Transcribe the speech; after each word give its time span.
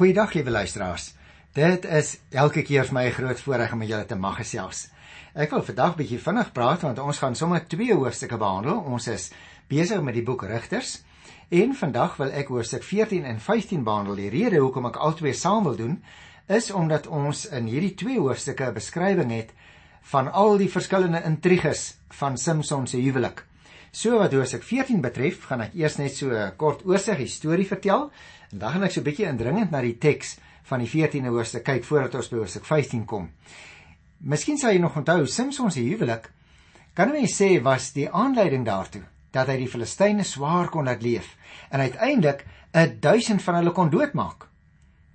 Goeiedag 0.00 0.32
lieve 0.32 0.50
luisteraars. 0.50 1.14
Dit 1.52 1.84
is 1.84 2.14
elke 2.32 2.62
keer 2.64 2.86
vir 2.88 2.94
my 2.94 3.02
'n 3.06 3.12
groot 3.12 3.40
voorreg 3.40 3.72
om 3.72 3.78
met 3.78 3.88
julle 3.88 4.06
te 4.06 4.16
mag 4.16 4.36
gesels. 4.36 4.88
Ek 5.34 5.50
wil 5.50 5.62
vandag 5.62 5.96
bietjie 5.96 6.18
vinnig 6.18 6.52
praat 6.52 6.80
want 6.80 6.98
ons 6.98 7.18
gaan 7.18 7.34
sommer 7.36 7.66
twee 7.68 7.94
hoofstukke 7.94 8.36
behandel. 8.36 8.80
Ons 8.80 9.08
is 9.08 9.30
besig 9.68 10.00
met 10.02 10.14
die 10.14 10.22
boek 10.22 10.42
Rigters 10.42 11.02
en 11.50 11.74
vandag 11.74 12.16
wil 12.16 12.30
ek 12.32 12.48
hoofstuk 12.48 12.82
14 12.82 13.24
en 13.24 13.40
15 13.40 13.84
behandel. 13.84 14.14
Die 14.14 14.30
rede 14.30 14.56
hoekom 14.56 14.86
ek 14.86 14.96
albei 14.96 15.34
saam 15.34 15.64
wil 15.64 15.76
doen 15.76 16.02
is 16.46 16.70
omdat 16.70 17.06
ons 17.06 17.46
in 17.46 17.66
hierdie 17.66 17.94
twee 17.94 18.18
hoofstukke 18.18 18.64
'n 18.68 18.74
beskrywing 18.74 19.30
het 19.30 19.52
van 20.02 20.32
al 20.32 20.56
die 20.56 20.70
verskillende 20.70 21.22
intriges 21.24 21.98
van 22.08 22.38
Samson 22.38 22.86
se 22.86 22.96
huwelik. 22.96 23.44
So 23.92 24.18
wat 24.18 24.32
hoofstuk 24.32 24.62
14 24.62 25.00
betref, 25.00 25.44
gaan 25.44 25.60
ek 25.60 25.72
eers 25.74 25.96
net 25.98 26.14
so 26.14 26.30
'n 26.30 26.56
kort 26.56 26.86
oorsig 26.86 27.28
storie 27.28 27.66
vertel 27.66 28.12
en 28.52 28.58
dan 28.58 28.72
gaan 28.72 28.82
ek 28.82 28.92
so 28.92 29.00
'n 29.00 29.04
bietjie 29.04 29.26
indringend 29.26 29.70
na 29.70 29.80
die 29.80 29.98
teks 29.98 30.38
van 30.62 30.78
die 30.78 30.88
14de 30.88 31.28
hoofstuk 31.28 31.64
kyk 31.64 31.84
voordat 31.84 32.14
ons 32.14 32.28
by 32.28 32.36
hoofstuk 32.36 32.64
15 32.64 33.04
kom. 33.04 33.30
Miskien 34.18 34.58
sal 34.58 34.72
jy 34.72 34.78
nog 34.78 34.96
onthou 34.96 35.26
Samson 35.26 35.70
se 35.70 35.80
huwelik 35.80 36.30
kan 36.94 37.12
mens 37.12 37.36
sê 37.38 37.62
was 37.62 37.92
die 37.92 38.10
aanleiding 38.10 38.64
daartoe 38.66 39.02
dat 39.32 39.46
hy 39.46 39.56
die 39.56 39.68
Filistyne 39.68 40.24
swaar 40.26 40.68
kon 40.68 40.84
laat 40.84 41.02
leef 41.02 41.36
en 41.70 41.80
uiteindelik 41.80 42.44
'n 42.74 42.98
duisend 43.00 43.42
van 43.42 43.54
hulle 43.54 43.72
kon 43.72 43.90
doodmaak. 43.90 44.46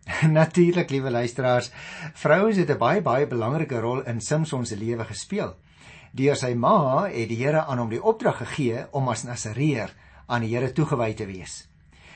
Natuurlik, 0.39 0.89
liewe 0.89 1.11
luisteraars, 1.11 1.71
vrouens 2.13 2.57
het 2.57 2.69
'n 2.69 2.77
baie 2.77 3.01
baie 3.01 3.27
belangrike 3.27 3.79
rol 3.79 4.01
in 4.03 4.21
Samson 4.21 4.65
se 4.65 4.77
lewe 4.77 5.03
gespeel. 5.03 5.55
Deur 6.11 6.35
sy 6.35 6.53
ma 6.53 7.07
het 7.07 7.29
die 7.29 7.43
Here 7.43 7.65
aan 7.65 7.77
hom 7.77 7.89
die 7.89 8.03
opdrag 8.03 8.37
gegee 8.37 8.85
om 8.91 9.09
as 9.09 9.23
Nasareer 9.23 9.93
aan 10.27 10.41
die 10.41 10.55
Here 10.55 10.71
toegewy 10.71 11.13
te 11.13 11.25
wees. 11.25 11.67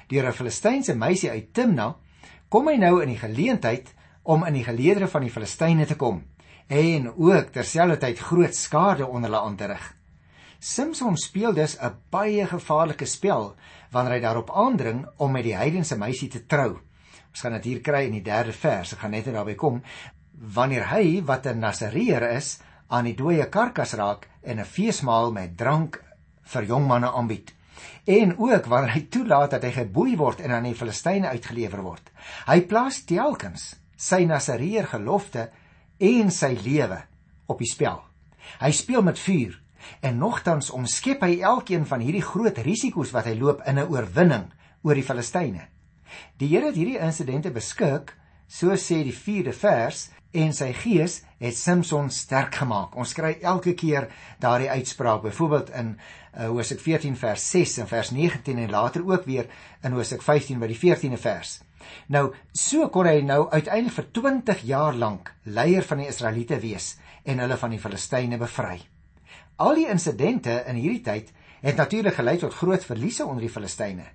Deur 0.10 0.26
'n 0.26 0.34
Filistynse 0.34 0.96
meisie 0.96 1.30
uit 1.30 1.54
Timna 1.54 1.96
kom 2.50 2.68
hy 2.68 2.78
nou 2.82 3.02
in 3.04 3.10
die 3.14 3.20
geleentheid 3.22 3.94
om 4.24 4.46
in 4.46 4.54
die 4.54 4.64
geleedere 4.66 5.08
van 5.08 5.22
die 5.22 5.30
Filistyne 5.30 5.86
te 5.86 5.96
kom 5.96 6.24
en 6.68 7.10
ook 7.14 7.52
terselfdertyd 7.54 8.20
groot 8.20 8.56
skade 8.56 9.06
onder 9.06 9.30
hulle 9.30 9.42
aan 9.42 9.56
te 9.56 9.68
rig. 9.70 9.86
Samson 10.60 11.18
speel 11.18 11.54
dus 11.54 11.78
'n 11.78 11.94
baie 12.10 12.46
gevaarlike 12.46 13.06
spel 13.06 13.56
wanneer 13.92 14.14
hy 14.14 14.20
daarop 14.20 14.52
aandring 14.52 15.06
om 15.18 15.32
met 15.32 15.44
die 15.44 15.56
heidense 15.56 15.98
meisie 15.98 16.30
te 16.30 16.46
trou. 16.46 16.80
Ons 17.30 17.42
gaan 17.42 17.54
dit 17.54 17.64
hier 17.64 17.82
kry 17.82 18.06
in 18.06 18.12
die 18.12 18.22
3de 18.22 18.54
vers. 18.54 18.94
Ek 18.94 19.00
gaan 19.00 19.12
net 19.12 19.26
daarby 19.26 19.56
kom. 19.56 19.82
Wanneer 20.34 20.90
hy 20.90 21.22
wat 21.26 21.46
'n 21.46 21.60
Nasareer 21.60 22.32
is 22.32 22.60
aan 22.88 23.06
die 23.06 23.16
dooie 23.16 23.50
karkas 23.50 23.94
raak 23.94 24.28
en 24.42 24.60
'n 24.60 24.66
feesmaal 24.66 25.32
met 25.32 25.58
drank 25.58 26.04
vir 26.44 26.64
jong 26.64 26.88
manne 26.88 27.12
aanbied. 27.12 27.54
En 28.06 28.36
ook 28.38 28.66
wanneer 28.66 28.94
hy 28.94 29.02
toelaat 29.12 29.52
dat 29.52 29.64
hy 29.64 29.72
geboei 29.72 30.18
word 30.18 30.42
en 30.42 30.52
aan 30.52 30.68
die 30.70 30.76
Filistyne 30.76 31.30
uitgelewer 31.30 31.82
word. 31.86 32.12
Hy 32.48 32.62
plaas 32.62 33.04
telkens 33.06 33.76
sy 34.00 34.24
Nasareer 34.26 34.88
gelofte 34.88 35.50
en 36.00 36.32
sy 36.32 36.54
lewe 36.64 37.02
op 37.48 37.60
die 37.60 37.70
spel. 37.70 38.00
Hy 38.60 38.72
speel 38.72 39.04
met 39.04 39.20
vuur 39.20 39.58
en 40.06 40.20
nogtans 40.20 40.72
omskep 40.76 41.24
hy 41.24 41.40
elkeen 41.46 41.86
van 41.88 42.04
hierdie 42.04 42.24
groot 42.26 42.58
risiko's 42.64 43.12
wat 43.16 43.30
hy 43.30 43.36
loop 43.40 43.62
in 43.68 43.80
'n 43.80 43.92
oorwinning 43.92 44.50
oor 44.84 44.96
die 44.96 45.04
Filistyne. 45.04 45.68
Die 46.38 46.48
Here 46.48 46.66
het 46.66 46.76
hierdie 46.76 47.00
insidente 47.00 47.52
beskik, 47.52 48.16
so 48.50 48.74
sê 48.76 49.04
die 49.06 49.16
4de 49.16 49.54
vers, 49.54 50.10
en 50.32 50.52
sy 50.54 50.70
gees 50.78 51.20
het 51.42 51.58
Samson 51.58 52.10
sterk 52.14 52.60
gemaak. 52.62 52.96
Ons 53.00 53.16
kry 53.18 53.36
elke 53.42 53.74
keer 53.78 54.10
daardie 54.42 54.70
uitspraak, 54.70 55.24
byvoorbeeld 55.24 55.72
in 55.80 55.96
uh, 55.96 56.50
Hosea 56.52 56.78
14 56.78 57.18
vers 57.18 57.46
6 57.56 57.80
en 57.84 57.90
vers 57.90 58.12
19 58.14 58.62
en 58.62 58.70
later 58.70 59.06
ook 59.08 59.26
weer 59.26 59.50
in 59.84 59.98
Hosea 59.98 60.22
15 60.22 60.62
by 60.62 60.70
die 60.70 60.78
14de 60.78 61.18
vers. 61.22 61.58
Nou, 62.14 62.30
so 62.54 62.90
kon 62.94 63.08
hy 63.10 63.22
nou 63.26 63.48
uiteindelik 63.50 63.96
vir 63.96 64.10
20 64.20 64.64
jaar 64.70 64.94
lank 64.94 65.34
leier 65.46 65.86
van 65.88 66.04
die 66.04 66.10
Israeliete 66.12 66.60
wees 66.62 66.98
en 67.26 67.42
hulle 67.42 67.58
van 67.58 67.74
die 67.74 67.82
Filistyne 67.82 68.38
bevry. 68.38 68.78
Al 69.60 69.76
die 69.80 69.90
insidente 69.92 70.62
in 70.70 70.78
hierdie 70.80 71.04
tyd 71.04 71.34
het 71.64 71.80
natuurlik 71.80 72.16
gelei 72.16 72.38
tot 72.40 72.56
groot 72.56 72.86
verliese 72.86 73.26
onder 73.26 73.44
die 73.44 73.52
Filistyne. 73.52 74.06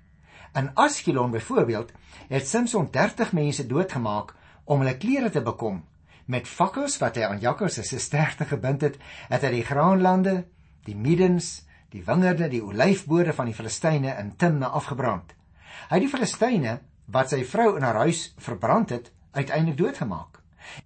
In 0.54 0.70
Askelon 0.74 1.30
byvoorbeeld 1.30 1.92
het 2.28 2.48
Samson 2.48 2.88
30 2.90 3.32
mense 3.32 3.66
doodgemaak 3.66 4.34
om 4.64 4.78
hulle 4.78 4.96
klere 4.96 5.30
te 5.30 5.42
bekom. 5.42 5.80
Met 6.24 6.48
fakkels 6.48 6.94
wat 7.02 7.18
hy 7.18 7.26
aan 7.26 7.40
jakkals 7.42 7.80
se 7.82 7.98
sterkte 7.98 8.46
gebind 8.46 8.84
het, 8.86 9.00
het 9.28 9.42
hy 9.42 9.50
die 9.56 9.64
graanlande, 9.66 10.44
die 10.86 10.94
middens, 10.94 11.64
die 11.90 12.04
wingerde, 12.06 12.46
die 12.48 12.62
olyfbode 12.62 13.34
van 13.34 13.50
die 13.50 13.54
Filistyne 13.54 14.14
in 14.20 14.30
Timna 14.38 14.70
afgebrand. 14.78 15.34
Hy 15.90 15.98
het 15.98 16.06
die 16.06 16.12
Filistyne 16.12 16.78
wat 17.10 17.34
sy 17.34 17.42
vrou 17.44 17.74
in 17.74 17.82
haar 17.82 18.04
huis 18.06 18.28
verbrand 18.38 18.94
het, 18.94 19.10
uiteindelik 19.34 19.78
doodgemaak. 19.78 20.38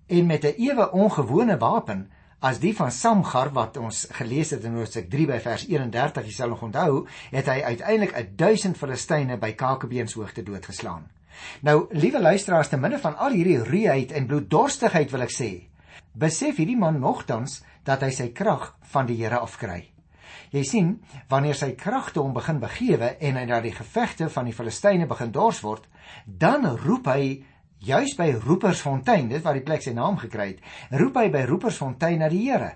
En 0.08 0.26
met 0.26 0.44
'n 0.44 0.56
ewe 0.56 0.90
ongewone 0.92 1.58
wapen 1.58 2.08
as 2.40 2.60
die 2.62 2.72
van 2.76 2.92
Samgar 2.94 3.50
wat 3.54 3.76
ons 3.80 4.04
gelees 4.14 4.52
het 4.54 4.64
in 4.66 4.76
Hoofstuk 4.78 5.08
3 5.10 5.26
by 5.32 5.38
vers 5.42 5.64
31, 5.66 6.28
jy 6.28 6.34
sal 6.36 6.52
nog 6.52 6.62
onthou, 6.68 7.04
het 7.32 7.50
hy 7.50 7.58
uiteindelik 7.66 8.14
1000 8.38 8.78
Filistyne 8.78 9.38
by 9.42 9.54
Kakebeenshoogte 9.58 10.44
doodgeslaan. 10.46 11.08
Nou, 11.66 11.86
liewe 11.94 12.20
luisteraars, 12.22 12.70
te 12.70 12.78
midde 12.78 12.98
van 13.02 13.16
al 13.18 13.34
hierdie 13.34 13.58
rueheid 13.62 14.14
en 14.14 14.26
bloeddorstigheid 14.30 15.10
wil 15.14 15.26
ek 15.26 15.34
sê, 15.34 15.50
besef 16.18 16.58
hierdie 16.58 16.78
man 16.78 17.00
nogtans 17.02 17.60
dat 17.86 18.02
hy 18.06 18.10
sy 18.14 18.30
krag 18.34 18.72
van 18.92 19.06
die 19.10 19.18
Here 19.18 19.42
afkry. 19.42 19.84
Jy 20.54 20.62
sien, 20.64 20.94
wanneer 21.28 21.58
sy 21.58 21.74
kragte 21.76 22.22
hom 22.22 22.32
begin 22.36 22.60
begewe 22.62 23.16
en 23.20 23.36
hy 23.36 23.44
na 23.50 23.60
die 23.60 23.74
gevegte 23.74 24.30
van 24.32 24.48
die 24.48 24.54
Filistyne 24.56 25.08
begin 25.10 25.34
dors 25.34 25.60
word, 25.64 25.84
dan 26.24 26.64
roep 26.86 27.10
hy 27.10 27.22
Juis 27.78 28.16
by 28.18 28.32
Roepersfontein, 28.42 29.28
dit 29.30 29.42
waar 29.44 29.54
die 29.54 29.62
plek 29.62 29.84
sy 29.84 29.92
naam 29.94 30.16
gekry 30.18 30.48
het, 30.48 30.62
roep 30.98 31.14
hy 31.20 31.28
by 31.30 31.44
Roepersfontein 31.46 32.18
na 32.18 32.28
die 32.32 32.40
Here, 32.48 32.72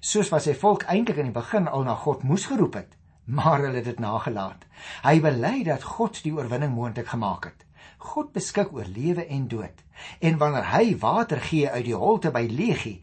soos 0.00 0.30
wat 0.32 0.46
sy 0.46 0.54
volk 0.56 0.86
eintlik 0.88 1.20
in 1.20 1.28
die 1.28 1.34
begin 1.34 1.68
al 1.68 1.84
na 1.84 1.92
God 2.00 2.24
moes 2.24 2.46
geroep 2.48 2.78
het, 2.80 2.94
maar 3.28 3.60
hulle 3.60 3.82
het 3.82 3.90
dit 3.90 4.00
nagelaat. 4.00 4.64
Hy 5.04 5.20
bely 5.20 5.58
dat 5.68 5.84
God 5.84 6.22
die 6.24 6.32
oorwinning 6.32 6.72
moontlik 6.72 7.12
gemaak 7.12 7.50
het. 7.50 7.66
God 8.00 8.32
beskik 8.32 8.72
oor 8.72 8.88
lewe 8.88 9.26
en 9.28 9.44
dood. 9.50 9.84
En 10.24 10.40
wanneer 10.40 10.70
hy 10.72 10.96
water 11.04 11.42
gee 11.50 11.68
uit 11.68 11.84
die 11.90 11.98
holte 11.98 12.32
by 12.32 12.46
Legie, 12.48 13.02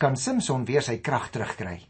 kan 0.00 0.16
Samson 0.16 0.64
weer 0.64 0.84
sy 0.84 1.02
krag 1.04 1.28
terugkry. 1.34 1.82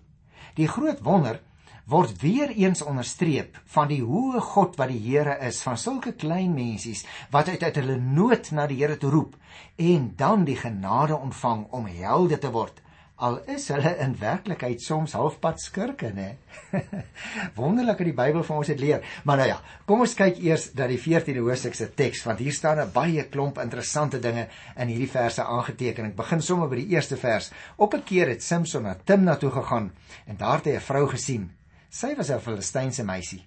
Die 0.59 0.67
groot 0.67 1.05
wonder 1.07 1.39
word 1.85 2.17
weer 2.23 2.49
eens 2.49 2.81
onderstreep 2.83 3.59
van 3.75 3.91
die 3.91 4.01
hoë 4.01 4.41
God 4.41 4.79
wat 4.81 4.89
die 4.89 5.03
Here 5.05 5.35
is 5.45 5.59
van 5.67 5.77
sulke 5.77 6.15
klein 6.17 6.55
mensies 6.57 7.03
wat 7.33 7.51
uit 7.53 7.63
uit 7.63 7.77
hulle 7.77 7.99
nood 8.01 8.49
na 8.57 8.65
die 8.71 8.79
Here 8.81 8.97
toe 8.97 9.11
roep 9.13 9.35
en 9.77 10.07
dan 10.17 10.47
die 10.49 10.57
genade 10.57 11.17
ontvang 11.17 11.67
om 11.77 11.85
helde 11.85 12.39
te 12.41 12.49
word. 12.55 12.81
Al 13.21 13.37
is 13.53 13.69
hulle 13.69 13.93
in 14.01 14.17
werklikheid 14.19 14.81
soms 14.81 15.13
halfpad 15.15 15.61
skurke 15.61 16.09
nê 16.17 16.31
wonderlik 17.59 18.01
dat 18.01 18.09
die 18.09 18.17
Bybel 18.17 18.47
vir 18.49 18.57
ons 18.57 18.71
dit 18.73 18.81
leer. 18.81 19.05
Maar 19.29 19.43
nou 19.43 19.49
ja 19.51 19.59
kom 19.85 20.07
ons 20.07 20.17
kyk 20.17 20.41
eers 20.41 20.71
dat 20.73 20.89
die 20.89 20.99
14de 21.03 21.45
hoofstuk 21.45 21.77
se 21.77 21.91
teks 21.93 22.25
want 22.25 22.41
hier 22.41 22.57
staan 22.57 22.81
'n 22.81 22.95
baie 22.97 23.27
klomp 23.29 23.61
interessante 23.61 24.23
dinge 24.25 24.47
in 24.77 24.89
hierdie 24.89 25.11
verse 25.11 25.45
aangeteken. 25.45 26.07
Ek 26.07 26.17
begin 26.17 26.41
sommer 26.41 26.69
by 26.69 26.81
die 26.81 26.97
eerste 26.97 27.21
vers. 27.21 27.53
Op 27.77 27.95
'n 27.95 28.03
keer 28.03 28.33
het 28.33 28.43
Samson 28.43 28.83
na 28.83 28.97
Timna 29.05 29.37
toe 29.37 29.51
gegaan 29.51 29.93
en 30.27 30.37
daar 30.37 30.65
het 30.65 30.65
hy 30.65 30.77
'n 30.81 30.89
vrou 30.89 31.07
gesien 31.09 31.51
Sy 31.95 32.17
was 32.19 32.31
'n 32.31 32.41
Filistynse 32.43 33.05
meisie. 33.05 33.45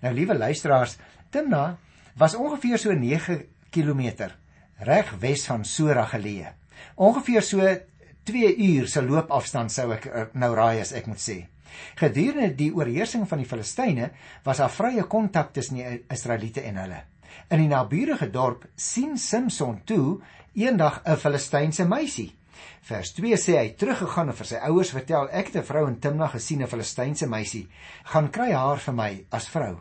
Nou 0.00 0.14
liewe 0.14 0.34
luisteraars, 0.34 0.96
Timna 1.30 1.78
was 2.16 2.34
ongeveer 2.34 2.78
so 2.78 2.92
9 2.92 3.46
km 3.70 4.30
reg 4.78 5.10
wes 5.20 5.46
van 5.46 5.64
Sora 5.64 6.06
geleë. 6.06 6.54
Ongeveer 6.96 7.42
so 7.42 7.60
2 8.24 8.56
uur 8.56 8.88
se 8.88 9.02
loopafstand 9.02 9.72
sou 9.72 9.92
ek 9.92 10.06
eh, 10.06 10.26
nou 10.32 10.54
raai 10.54 10.80
as 10.80 10.92
ek 10.92 11.06
moet 11.06 11.20
sê. 11.20 11.46
Gedurende 11.94 12.54
die 12.56 12.72
oorheersing 12.72 13.28
van 13.28 13.38
die 13.38 13.46
Filistyne 13.46 14.10
was 14.44 14.58
daar 14.58 14.72
vrye 14.72 15.04
kontak 15.04 15.52
tussen 15.52 15.76
die 15.76 16.04
Israeliete 16.10 16.62
en 16.62 16.76
hulle. 16.76 17.04
In 17.50 17.58
die 17.58 17.68
naburige 17.68 18.30
dorp 18.30 18.64
sien 18.76 19.18
Samson 19.18 19.82
toe 19.84 20.20
eendag 20.54 21.02
'n 21.04 21.16
Filistynse 21.16 21.84
meisie 21.84 22.32
Vers 22.82 23.12
2 23.12 23.36
sê 23.36 23.56
hy 23.58 23.68
teruggegaan 23.78 24.32
en 24.32 24.36
vir 24.36 24.46
sy 24.46 24.60
ouers 24.68 24.90
vertel 24.90 25.28
ek 25.30 25.46
het 25.46 25.56
'n 25.56 25.68
vrou 25.70 25.86
in 25.88 26.00
Timna 26.00 26.28
gesien 26.28 26.62
'n 26.62 26.66
Filistynse 26.66 27.26
meisie 27.26 27.68
gaan 28.04 28.30
kry 28.30 28.52
haar 28.52 28.78
vir 28.78 28.94
my 28.94 29.24
as 29.30 29.48
vrou. 29.48 29.80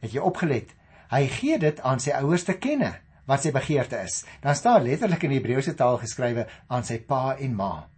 Het 0.00 0.12
jy 0.12 0.20
opgelet? 0.20 0.74
Hy 1.10 1.26
gee 1.26 1.58
dit 1.58 1.80
aan 1.80 2.00
sy 2.00 2.10
ouers 2.10 2.44
te 2.44 2.54
kenne 2.54 2.94
wat 3.26 3.42
sy 3.42 3.52
begeerte 3.52 4.00
is. 4.02 4.24
Dan 4.40 4.54
staan 4.54 4.82
letterlik 4.82 5.22
in 5.22 5.30
Hebreëse 5.30 5.74
taal 5.74 5.98
geskrywe 5.98 6.46
aan 6.68 6.84
sy 6.84 6.98
pa 6.98 7.36
en 7.36 7.54
ma. 7.54 7.88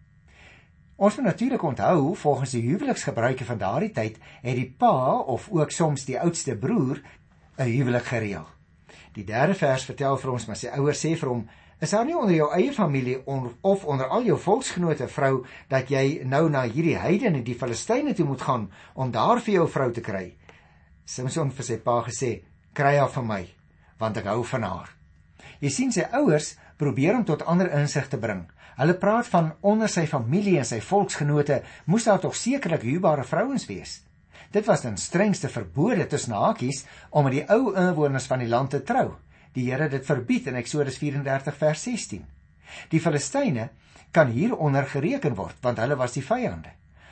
Ons 1.00 1.16
moet 1.16 1.30
natuurlik 1.30 1.62
onthou 1.62 2.14
volgens 2.16 2.50
die 2.50 2.62
huweliksgebruike 2.62 3.44
van 3.44 3.58
daardie 3.58 3.92
tyd 3.96 4.18
het 4.42 4.56
die 4.56 4.68
pa 4.78 5.20
of 5.34 5.48
ook 5.48 5.70
soms 5.72 6.04
die 6.04 6.18
oudste 6.20 6.56
broer 6.56 7.00
'n 7.58 7.70
huwelik 7.72 8.04
gereël. 8.04 8.46
Die 9.14 9.24
derde 9.24 9.54
vers 9.54 9.84
vertel 9.84 10.16
vir 10.16 10.30
ons 10.30 10.46
maar 10.46 10.56
sy 10.56 10.68
ouers 10.68 11.00
sê 11.04 11.16
vir 11.16 11.28
hom 11.28 11.48
Is 11.80 11.94
daar 11.94 12.04
nie 12.04 12.16
onder 12.16 12.34
jou 12.36 12.50
eie 12.52 12.72
familie 12.76 13.22
of 13.24 13.84
onder 13.88 14.08
al 14.12 14.26
jou 14.28 14.34
volksgenote 14.38 15.06
vrou 15.08 15.46
dat 15.68 15.88
jy 15.88 16.20
nou 16.28 16.42
na 16.52 16.66
hierdie 16.68 16.98
heidene 17.00 17.40
die 17.42 17.54
Filistyne 17.56 18.12
toe 18.14 18.26
moet 18.28 18.42
gaan 18.44 18.66
om 18.94 19.10
daar 19.10 19.40
vir 19.40 19.54
jou 19.54 19.64
vrou 19.68 19.86
te 19.92 20.02
kry? 20.04 20.26
Samson 21.08 21.48
vir 21.50 21.64
sy 21.64 21.78
pa 21.80 22.02
gesê: 22.04 22.42
"Kry 22.74 22.98
haar 22.98 23.08
vir 23.08 23.24
my, 23.24 23.48
want 23.98 24.16
ek 24.16 24.28
hou 24.28 24.44
van 24.44 24.62
haar." 24.62 24.90
Jy 25.60 25.70
sien 25.70 25.92
sy 25.92 26.04
ouers 26.12 26.58
probeer 26.76 27.14
hom 27.14 27.24
tot 27.24 27.46
ander 27.48 27.72
insig 27.80 28.08
te 28.08 28.18
bring. 28.18 28.44
Hulle 28.76 28.94
praat 28.94 29.26
van 29.26 29.52
onder 29.62 29.88
sy 29.88 30.06
familie 30.06 30.58
en 30.58 30.64
sy 30.64 30.80
volksgenote 30.80 31.62
moes 31.86 32.04
daar 32.04 32.20
tog 32.20 32.36
sekerlik 32.36 32.82
huwbare 32.82 33.24
vrouens 33.24 33.66
wees. 33.66 34.02
Dit 34.52 34.66
was 34.66 34.82
dan 34.82 34.98
strengste 34.98 35.48
verbode 35.48 36.06
tussen 36.06 36.34
hakies 36.34 36.84
om 37.10 37.24
met 37.24 37.32
die 37.32 37.48
ou 37.48 37.74
inwoners 37.74 38.26
van 38.26 38.38
die 38.38 38.48
land 38.48 38.70
te 38.70 38.82
trou. 38.82 39.16
Die 39.54 39.66
Here 39.70 39.88
dit 39.88 40.06
verbied 40.06 40.46
in 40.46 40.58
Eksodus 40.60 40.98
34 40.98 41.56
vers 41.56 41.82
16. 41.82 42.26
Die 42.90 43.00
Filistyne 43.00 43.70
kan 44.14 44.30
hieronder 44.30 44.86
gereken 44.86 45.36
word 45.38 45.58
want 45.62 45.78
hulle 45.82 45.98
was 45.98 46.14
die 46.14 46.24
vyande. 46.24 46.70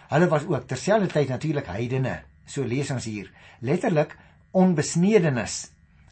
Hulle 0.09 0.29
was 0.31 0.47
ook 0.49 0.69
terselfdertyd 0.69 1.29
natuurlik 1.35 1.67
heidene. 1.69 2.21
So 2.47 2.65
lees 2.65 2.91
ons 2.91 3.05
hier, 3.05 3.29
letterlik 3.61 4.15
onbesnedenis 4.57 5.67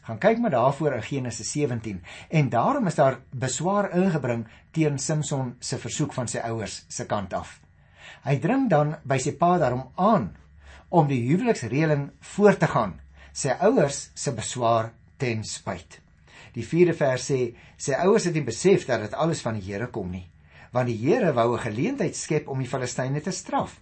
gaan 0.07 0.19
kyk 0.23 0.39
maar 0.39 0.53
daarvoor 0.53 0.93
in 0.95 1.03
Genesis 1.03 1.51
17 1.51 1.97
en 2.29 2.49
daarom 2.49 2.87
is 2.87 2.95
daar 2.95 3.19
beswaar 3.31 3.89
ingebring 3.91 4.45
teen 4.71 4.99
Samson 4.99 5.55
se 5.59 5.77
versoek 5.77 6.13
van 6.15 6.31
sy 6.31 6.39
ouers 6.47 6.85
se 6.87 7.05
kant 7.05 7.33
af. 7.33 7.57
Hy 8.23 8.37
dring 8.39 8.69
dan 8.71 8.95
by 9.03 9.17
sy 9.19 9.35
pa 9.35 9.57
daarom 9.59 9.89
aan 9.95 10.29
om 10.89 11.09
die 11.11 11.19
huweliksreëling 11.27 12.09
voort 12.35 12.63
te 12.63 12.71
gaan. 12.71 12.99
Sy 13.33 13.51
ouers 13.59 14.09
se 14.15 14.31
beswaar 14.31 14.93
ten 15.19 15.43
spyt. 15.43 15.99
Die 16.57 16.65
4de 16.65 16.95
vers 16.97 17.27
sê 17.29 17.39
sy 17.77 17.93
ouers 18.01 18.25
het 18.25 18.33
nie 18.33 18.45
besef 18.45 18.87
dat 18.89 19.03
dit 19.03 19.13
alles 19.13 19.43
van 19.45 19.59
die 19.59 19.67
Here 19.67 19.91
kom 19.93 20.09
nie, 20.09 20.25
want 20.73 20.89
die 20.89 20.97
Here 20.97 21.33
wou 21.37 21.53
'n 21.53 21.65
geleentheid 21.69 22.15
skep 22.15 22.47
om 22.47 22.59
die 22.59 22.71
Filistyne 22.71 23.21
te 23.21 23.31
straf. 23.31 23.79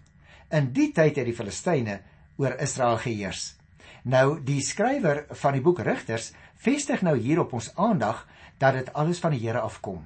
In 0.51 0.74
die 0.74 0.92
tyd 0.92 1.16
het 1.16 1.25
die 1.25 1.38
Filistyne 1.38 2.01
oor 2.38 2.60
Israel 2.60 2.98
geheers. 2.98 3.56
Nou 4.04 4.44
die 4.44 4.62
skrywer 4.62 5.25
van 5.31 5.54
die 5.54 5.62
boek 5.62 5.80
Rigters 5.80 6.33
vestig 6.56 7.01
nou 7.01 7.18
hier 7.18 7.39
op 7.39 7.54
ons 7.54 7.72
aandag 7.75 8.27
dat 8.60 8.74
dit 8.74 8.94
alles 8.94 9.19
van 9.19 9.31
die 9.31 9.39
Here 9.39 9.60
afkom. 9.60 10.06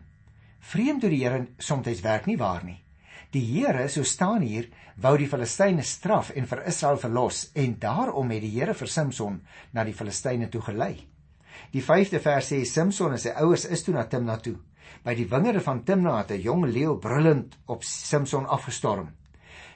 Vreemd 0.59 1.01
hoe 1.01 1.09
die 1.09 1.23
Here 1.23 1.47
soms 1.57 2.01
werk 2.01 2.25
nie 2.25 2.37
waar 2.37 2.63
nie. 2.63 2.83
Die 3.31 3.45
Here, 3.45 3.87
so 3.89 4.03
staan 4.03 4.41
hier, 4.41 4.69
wou 4.95 5.17
die 5.17 5.27
Filistyne 5.27 5.83
straf 5.83 6.29
en 6.29 6.47
vir 6.47 6.65
Israel 6.67 6.97
verlos 6.97 7.51
en 7.53 7.79
daarom 7.79 8.29
het 8.29 8.41
die 8.41 8.59
Here 8.59 8.73
vir 8.73 8.87
Samson 8.87 9.41
na 9.73 9.83
die 9.83 9.93
Filistyne 9.93 10.49
toe 10.49 10.61
gelei. 10.61 11.07
Die 11.71 11.83
5de 11.83 12.19
vers 12.23 12.51
sê 12.51 12.63
Samson 12.65 13.13
en 13.13 13.21
sy 13.21 13.33
ouers 13.37 13.65
is 13.65 13.83
toe 13.83 13.93
na 13.93 14.07
Timna 14.09 14.37
toe. 14.37 14.55
By 15.05 15.13
die 15.15 15.27
wingerde 15.29 15.61
van 15.61 15.83
Timna 15.85 16.17
het 16.17 16.31
'n 16.31 16.41
jong 16.41 16.65
leeu 16.65 16.97
brullend 16.97 17.57
op 17.67 17.83
Samson 17.83 18.45
afgestorm. 18.45 19.09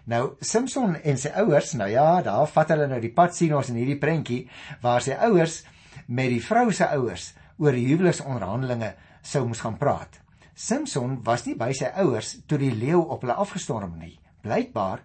Nou 0.05 0.35
Samson 0.41 0.95
en 0.95 1.17
sy 1.17 1.29
ouers, 1.29 1.73
nou 1.73 1.89
ja, 1.89 2.21
daar 2.21 2.47
vat 2.47 2.69
hulle 2.69 2.87
nou 2.87 2.99
die 2.99 3.13
pad 3.13 3.35
sien 3.35 3.55
ons 3.55 3.69
in 3.69 3.75
hierdie 3.75 3.99
prentjie 3.99 4.49
waar 4.81 5.01
sy 5.01 5.11
ouers 5.11 5.63
met 6.07 6.29
die 6.29 6.41
vrou 6.43 6.71
se 6.71 6.87
ouers 6.97 7.33
oor 7.57 7.71
huweliksonderhandelinge 7.77 8.93
sou 9.21 9.45
moes 9.47 9.61
gaan 9.63 9.77
praat. 9.77 10.19
Samson 10.55 11.23
was 11.23 11.45
nie 11.45 11.55
by 11.55 11.71
sy 11.73 11.89
ouers 12.03 12.35
toe 12.47 12.57
die 12.57 12.73
leeu 12.75 12.99
op 12.99 13.21
hulle 13.21 13.33
afgestorm 13.33 13.95
nie. 13.97 14.19
Blykbaar 14.43 14.99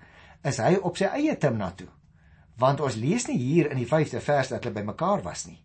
is 0.44 0.58
hy 0.58 0.74
op 0.82 0.98
sy 0.98 1.08
eie 1.14 1.36
Timna 1.38 1.70
toe. 1.76 1.88
Want 2.58 2.80
ons 2.80 2.98
lees 2.98 3.28
nie 3.28 3.38
hier 3.38 3.70
in 3.70 3.78
die 3.78 3.86
5de 3.86 4.20
vers 4.20 4.50
dat 4.50 4.64
hulle 4.64 4.80
bymekaar 4.80 5.22
was 5.22 5.46
nie. 5.46 5.60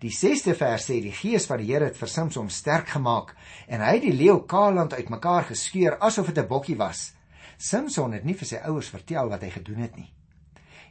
Die 0.00 0.10
6de 0.10 0.54
vers 0.54 0.88
sê 0.88 1.00
die 1.02 1.12
gees 1.12 1.46
van 1.46 1.58
die 1.58 1.72
Here 1.72 1.84
het 1.84 1.96
vir 1.96 2.08
Samson 2.08 2.50
sterk 2.50 2.88
gemaak 2.88 3.34
en 3.68 3.80
hy 3.80 3.94
het 3.98 4.02
die 4.02 4.16
leeu 4.16 4.40
kaaland 4.46 4.94
uitmekaar 4.94 5.44
geskeur 5.44 5.98
asof 6.00 6.26
dit 6.26 6.38
'n 6.38 6.48
bokkie 6.48 6.76
was. 6.76 7.12
Samson 7.58 8.12
het 8.12 8.24
nie 8.24 8.34
vir 8.34 8.46
sy 8.46 8.56
ouers 8.56 8.88
vertel 8.88 9.28
wat 9.28 9.42
hy 9.42 9.50
gedoen 9.50 9.82
het 9.82 9.96
nie. 9.96 10.12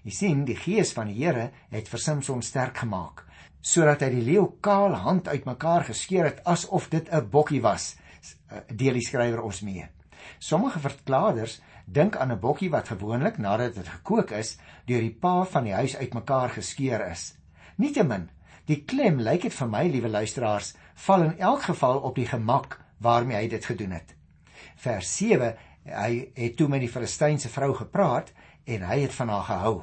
Jy 0.03 0.11
sien, 0.11 0.45
die 0.45 0.55
gees 0.55 0.93
van 0.93 1.07
die 1.07 1.23
Here 1.23 1.51
het 1.69 1.87
vir 1.87 1.99
Samson 1.99 2.41
sterk 2.41 2.77
gemaak 2.77 3.25
sodat 3.61 4.01
hy 4.01 4.09
die 4.09 4.25
leeu 4.25 4.47
kaal 4.61 4.95
hand 5.03 5.27
uitmekaar 5.27 5.85
geskeur 5.85 6.25
het 6.25 6.41
asof 6.49 6.89
dit 6.89 7.07
'n 7.13 7.29
bokkie 7.29 7.61
was. 7.61 7.95
Deel 8.67 8.93
die 8.93 9.05
skrywer 9.05 9.41
ons 9.41 9.61
mee. 9.61 9.87
Sommige 10.39 10.79
verklaarders 10.79 11.61
dink 11.85 12.15
aan 12.15 12.31
'n 12.31 12.39
bokkie 12.39 12.69
wat 12.69 12.87
gewoonlik 12.87 13.37
nadat 13.37 13.75
dit 13.75 13.87
gekook 13.87 14.31
is, 14.31 14.57
deur 14.85 15.01
die 15.01 15.13
pa 15.13 15.43
van 15.43 15.63
die 15.63 15.73
huis 15.73 15.95
uitmekaar 15.95 16.49
geskeur 16.49 17.11
is. 17.11 17.35
Nietemin, 17.77 18.29
die 18.69 18.83
klem 18.85 19.19
lyk 19.19 19.47
dit 19.47 19.53
vir 19.53 19.69
my, 19.69 19.83
liewe 19.89 20.09
luisteraars, 20.09 20.73
val 21.05 21.23
in 21.23 21.37
elk 21.39 21.63
geval 21.69 22.01
op 22.07 22.15
die 22.15 22.27
gemak 22.27 22.79
waarmee 23.01 23.37
hy 23.37 23.47
dit 23.49 23.65
gedoen 23.65 23.95
het. 23.97 24.15
Vers 24.81 25.19
hy 25.83 26.31
het 26.35 26.57
toe 26.57 26.67
met 26.69 26.83
die 26.83 26.89
Filistynse 26.89 27.49
vrou 27.49 27.73
gepraat 27.73 28.31
en 28.69 28.83
hy 28.85 28.99
het 29.01 29.13
van 29.17 29.29
haar 29.33 29.47
gehou. 29.47 29.75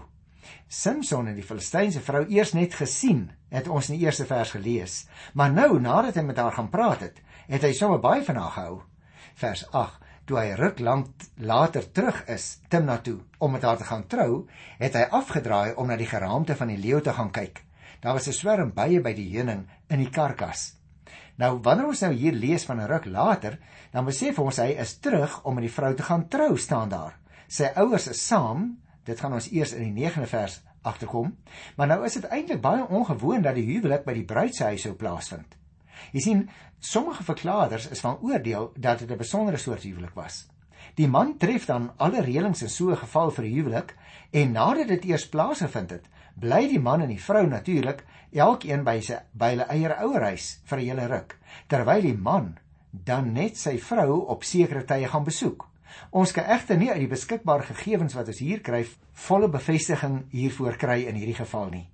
Samson 0.69 1.27
en 1.27 1.35
die 1.35 1.43
Filistynse 1.43 2.01
vrou 2.01 2.25
eers 2.31 2.53
net 2.55 2.75
gesien, 2.75 3.31
het 3.51 3.69
ons 3.69 3.89
in 3.89 3.99
die 3.99 4.07
eerste 4.07 4.27
vers 4.29 4.53
gelees, 4.55 5.09
maar 5.35 5.51
nou 5.53 5.81
nadat 5.81 6.21
hy 6.21 6.23
met 6.23 6.39
haar 6.39 6.55
gaan 6.55 6.71
praat 6.71 7.01
het, 7.01 7.19
het 7.49 7.65
hy 7.67 7.73
sommer 7.73 7.99
baie 7.99 8.23
van 8.25 8.37
haar 8.37 8.55
gehou. 8.55 8.77
Vers 9.35 9.67
8 9.73 10.07
Toe 10.29 10.37
hy 10.37 10.49
ruk 10.61 10.81
lank 10.85 11.23
later 11.41 11.87
terug 11.97 12.19
is 12.29 12.59
Timna 12.69 12.99
toe 13.01 13.17
om 13.41 13.55
met 13.57 13.63
haar 13.65 13.79
te 13.81 13.87
gaan 13.89 14.03
trou, 14.13 14.43
het 14.77 14.93
hy 14.99 15.07
afgedraai 15.17 15.73
om 15.81 15.89
na 15.89 15.97
die 15.97 16.09
geraamte 16.11 16.57
van 16.59 16.69
die 16.69 16.77
leeu 16.77 17.01
te 17.01 17.15
gaan 17.17 17.31
kyk. 17.33 17.63
Daar 18.01 18.13
was 18.15 18.29
'n 18.29 18.33
swerm 18.33 18.73
bye 18.75 19.01
by 19.01 19.13
die 19.15 19.31
heuning 19.37 19.67
in 19.89 19.99
die 19.99 20.11
karkas. 20.11 20.75
Nou 21.37 21.59
wanneer 21.63 21.87
ons 21.87 22.01
nou 22.01 22.13
hier 22.13 22.33
lees 22.33 22.65
van 22.65 22.81
'n 22.81 22.87
ruk 22.87 23.05
later, 23.05 23.59
dan 23.93 24.05
besef 24.05 24.39
ons 24.39 24.57
hy 24.57 24.77
is 24.79 24.99
terug 24.99 25.45
om 25.45 25.55
met 25.55 25.63
die 25.63 25.73
vrou 25.73 25.95
te 25.95 26.03
gaan 26.03 26.29
trou 26.29 26.57
staan 26.57 26.89
daar. 26.89 27.19
Sy 27.49 27.71
ouers 27.75 28.07
is 28.07 28.27
saam. 28.27 28.79
Dit 29.05 29.21
gaan 29.21 29.33
ons 29.33 29.51
eers 29.51 29.73
in 29.73 29.95
die 29.95 30.05
9de 30.05 30.27
vers 30.27 30.63
agterkom. 30.83 31.37
Maar 31.77 31.87
nou 31.87 32.05
is 32.05 32.13
dit 32.13 32.25
eintlik 32.25 32.61
baie 32.61 32.89
ongewoon 32.89 33.43
dat 33.43 33.55
die 33.55 33.65
huwelik 33.65 34.05
by 34.05 34.13
die 34.13 34.25
bruidshuis 34.25 34.83
sou 34.83 34.95
plaasvind. 34.95 35.57
Jy 36.13 36.21
sien, 36.21 36.51
sommige 36.79 37.25
verklaarders 37.25 37.89
is 37.89 38.01
van 38.01 38.19
oordeel 38.23 38.73
dat 38.77 38.99
dit 38.99 39.11
'n 39.11 39.17
besondere 39.17 39.57
soort 39.57 39.83
huwelik 39.83 40.15
was. 40.15 40.47
Die 40.95 41.09
man 41.09 41.37
tref 41.39 41.67
dan 41.67 41.93
alle 41.97 42.23
reëlings 42.23 42.63
in 42.63 42.69
so 42.69 42.91
'n 42.91 42.97
geval 42.97 43.31
vir 43.31 43.45
huwelik 43.45 43.97
en 44.31 44.53
nadat 44.53 44.89
dit 44.89 45.05
eers 45.05 45.29
plaasgevind 45.29 45.91
het, 45.91 46.09
bly 46.41 46.69
die 46.69 46.81
man 46.81 47.03
en 47.03 47.13
die 47.13 47.23
vrou 47.23 47.47
natuurlik 47.47 48.05
elkeen 48.33 48.85
by 48.85 48.99
sy 49.01 49.19
by 49.33 49.53
hulle 49.55 49.67
eie 49.73 49.95
ouerhuis 50.05 50.61
vir 50.69 50.79
'n 50.79 50.89
hele 50.89 51.07
ruk, 51.09 51.39
terwyl 51.69 52.03
die 52.03 52.17
man 52.17 52.59
dan 52.93 53.33
net 53.33 53.57
sy 53.57 53.79
vrou 53.79 54.27
op 54.29 54.45
sekere 54.45 54.85
tye 54.85 55.09
gaan 55.09 55.25
besoek. 55.25 55.67
Ons 56.11 56.33
kan 56.33 56.45
egter 56.45 56.77
nie 56.77 56.91
uit 56.91 57.01
die 57.01 57.15
beskikbare 57.15 57.63
gegevens 57.63 58.15
wat 58.15 58.29
ons 58.29 58.39
hier 58.39 58.61
kry 58.61 58.85
volle 59.13 59.49
bevestiging 59.49 60.27
hiervoor 60.31 60.77
kry 60.77 61.07
in 61.09 61.15
hierdie 61.15 61.39
geval 61.39 61.71
nie. 61.71 61.89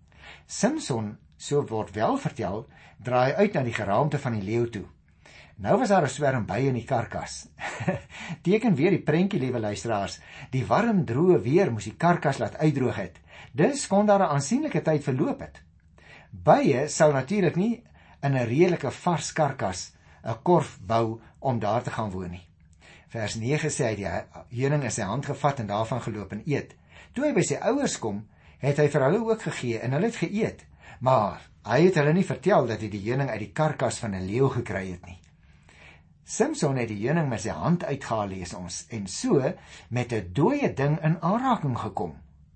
Samson, 0.47 1.17
so 1.37 1.63
word 1.67 1.95
wel 1.95 2.17
vertel, 2.17 2.67
draai 2.99 3.33
uit 3.35 3.55
na 3.55 3.63
die 3.63 3.75
geraamte 3.75 4.19
van 4.19 4.33
die 4.33 4.43
leeu 4.43 4.69
toe. 4.71 4.85
Nou 5.57 5.79
was 5.79 5.89
daar 5.89 6.03
'n 6.03 6.09
swerm 6.09 6.47
bye 6.47 6.67
in 6.67 6.75
die 6.75 6.85
karkas. 6.85 7.49
Teken 8.43 8.75
weer 8.75 8.91
die 8.91 9.03
prentjie, 9.03 9.41
liewe 9.41 9.61
luisteraars. 9.61 10.21
Die 10.51 10.67
warm 10.67 11.05
droë 11.07 11.41
weer 11.43 11.73
moes 11.73 11.85
die 11.85 11.97
karkas 11.97 12.39
laat 12.39 12.57
uitdroog 12.57 12.97
het. 12.97 13.21
Dis 13.53 13.87
kon 13.87 14.07
daar 14.07 14.21
'n 14.21 14.35
aansienlike 14.35 14.83
tyd 14.83 15.05
verloop 15.05 15.41
het. 15.41 15.63
Bye 16.31 16.89
sou 16.89 17.13
natuurlik 17.13 17.57
nie 17.57 17.85
in 18.23 18.35
'n 18.35 18.47
redelike 18.47 18.91
vars 18.91 19.33
karkas 19.33 19.93
'n 20.25 20.43
korf 20.43 20.79
bou 20.81 21.21
om 21.39 21.59
daar 21.59 21.83
te 21.83 21.91
gaan 21.91 22.11
woon 22.11 22.31
nie. 22.31 22.49
Vers 23.09 23.35
9 23.35 23.71
sê 23.71 23.85
hy 23.85 23.95
die 23.95 24.11
heuning 24.61 24.83
in 24.83 24.91
sy 24.91 25.03
hand 25.03 25.27
gevat 25.27 25.61
en 25.61 25.67
daarvan 25.67 26.01
geloop 26.03 26.33
en 26.33 26.43
eet. 26.47 26.75
Toe 27.13 27.25
hy 27.25 27.33
by 27.33 27.43
sy 27.43 27.55
ouers 27.55 27.99
kom, 27.99 28.25
het 28.59 28.77
hy 28.77 28.89
vir 28.89 29.05
hulle 29.07 29.21
ook 29.25 29.43
gegee 29.43 29.79
en 29.79 29.93
hulle 29.93 30.07
het 30.07 30.17
geëet. 30.17 30.65
Maar 31.01 31.45
hy 31.69 31.81
het 31.85 31.95
hulle 31.95 32.13
nie 32.13 32.27
vertel 32.27 32.67
dat 32.67 32.81
hy 32.81 32.89
die 32.89 33.05
heuning 33.05 33.31
uit 33.31 33.39
die 33.39 33.53
karkas 33.53 33.99
van 33.99 34.15
'n 34.15 34.27
leeu 34.27 34.49
gekry 34.49 34.91
het 34.91 35.07
nie. 35.07 35.21
Samson 36.25 36.77
het 36.77 36.89
die 36.89 37.03
heuning 37.07 37.29
met 37.29 37.43
sy 37.45 37.53
hand 37.53 37.85
uitgehaal 37.85 38.29
lees 38.29 38.55
ons 38.55 38.87
en 38.89 39.07
so 39.07 39.53
met 39.91 40.13
'n 40.13 40.33
dooie 40.33 40.75
ding 40.75 40.99
in 41.05 41.21
aanraking 41.21 41.79
gekom. 41.79 42.15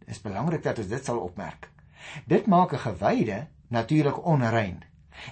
Is 0.09 0.21
belangrik 0.25 0.63
dat 0.63 0.79
ons 0.79 0.89
dit 0.89 1.05
sal 1.05 1.19
opmerk. 1.21 1.71
Dit 2.27 2.47
maak 2.47 2.73
'n 2.73 2.85
gewyde 2.89 3.47
natuurlik 3.69 4.25
onrein. 4.25 4.85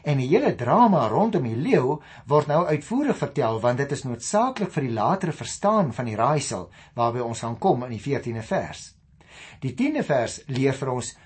En 0.03 0.19
die 0.19 0.29
hele 0.29 0.55
drama 0.55 1.07
rondom 1.09 1.43
die 1.43 1.57
leeu 1.57 2.01
word 2.27 2.47
nou 2.47 2.67
uitvoerig 2.67 3.17
vertel 3.17 3.61
want 3.61 3.79
dit 3.79 3.93
is 3.93 4.05
noodsaaklik 4.05 4.73
vir 4.73 4.83
die 4.83 4.97
latere 4.97 5.33
verstaan 5.33 5.93
van 5.93 6.05
die 6.05 6.17
raaisel 6.17 6.71
waarby 6.95 7.23
ons 7.25 7.41
gaan 7.41 7.59
kom 7.59 7.85
in 7.85 7.95
die 7.95 8.03
14de 8.03 8.43
vers. 8.43 8.95
Die 9.61 9.75
10de 9.75 10.05
vers 10.05 10.41
leer 10.47 10.75
vir 10.75 10.93
ons 10.93 11.17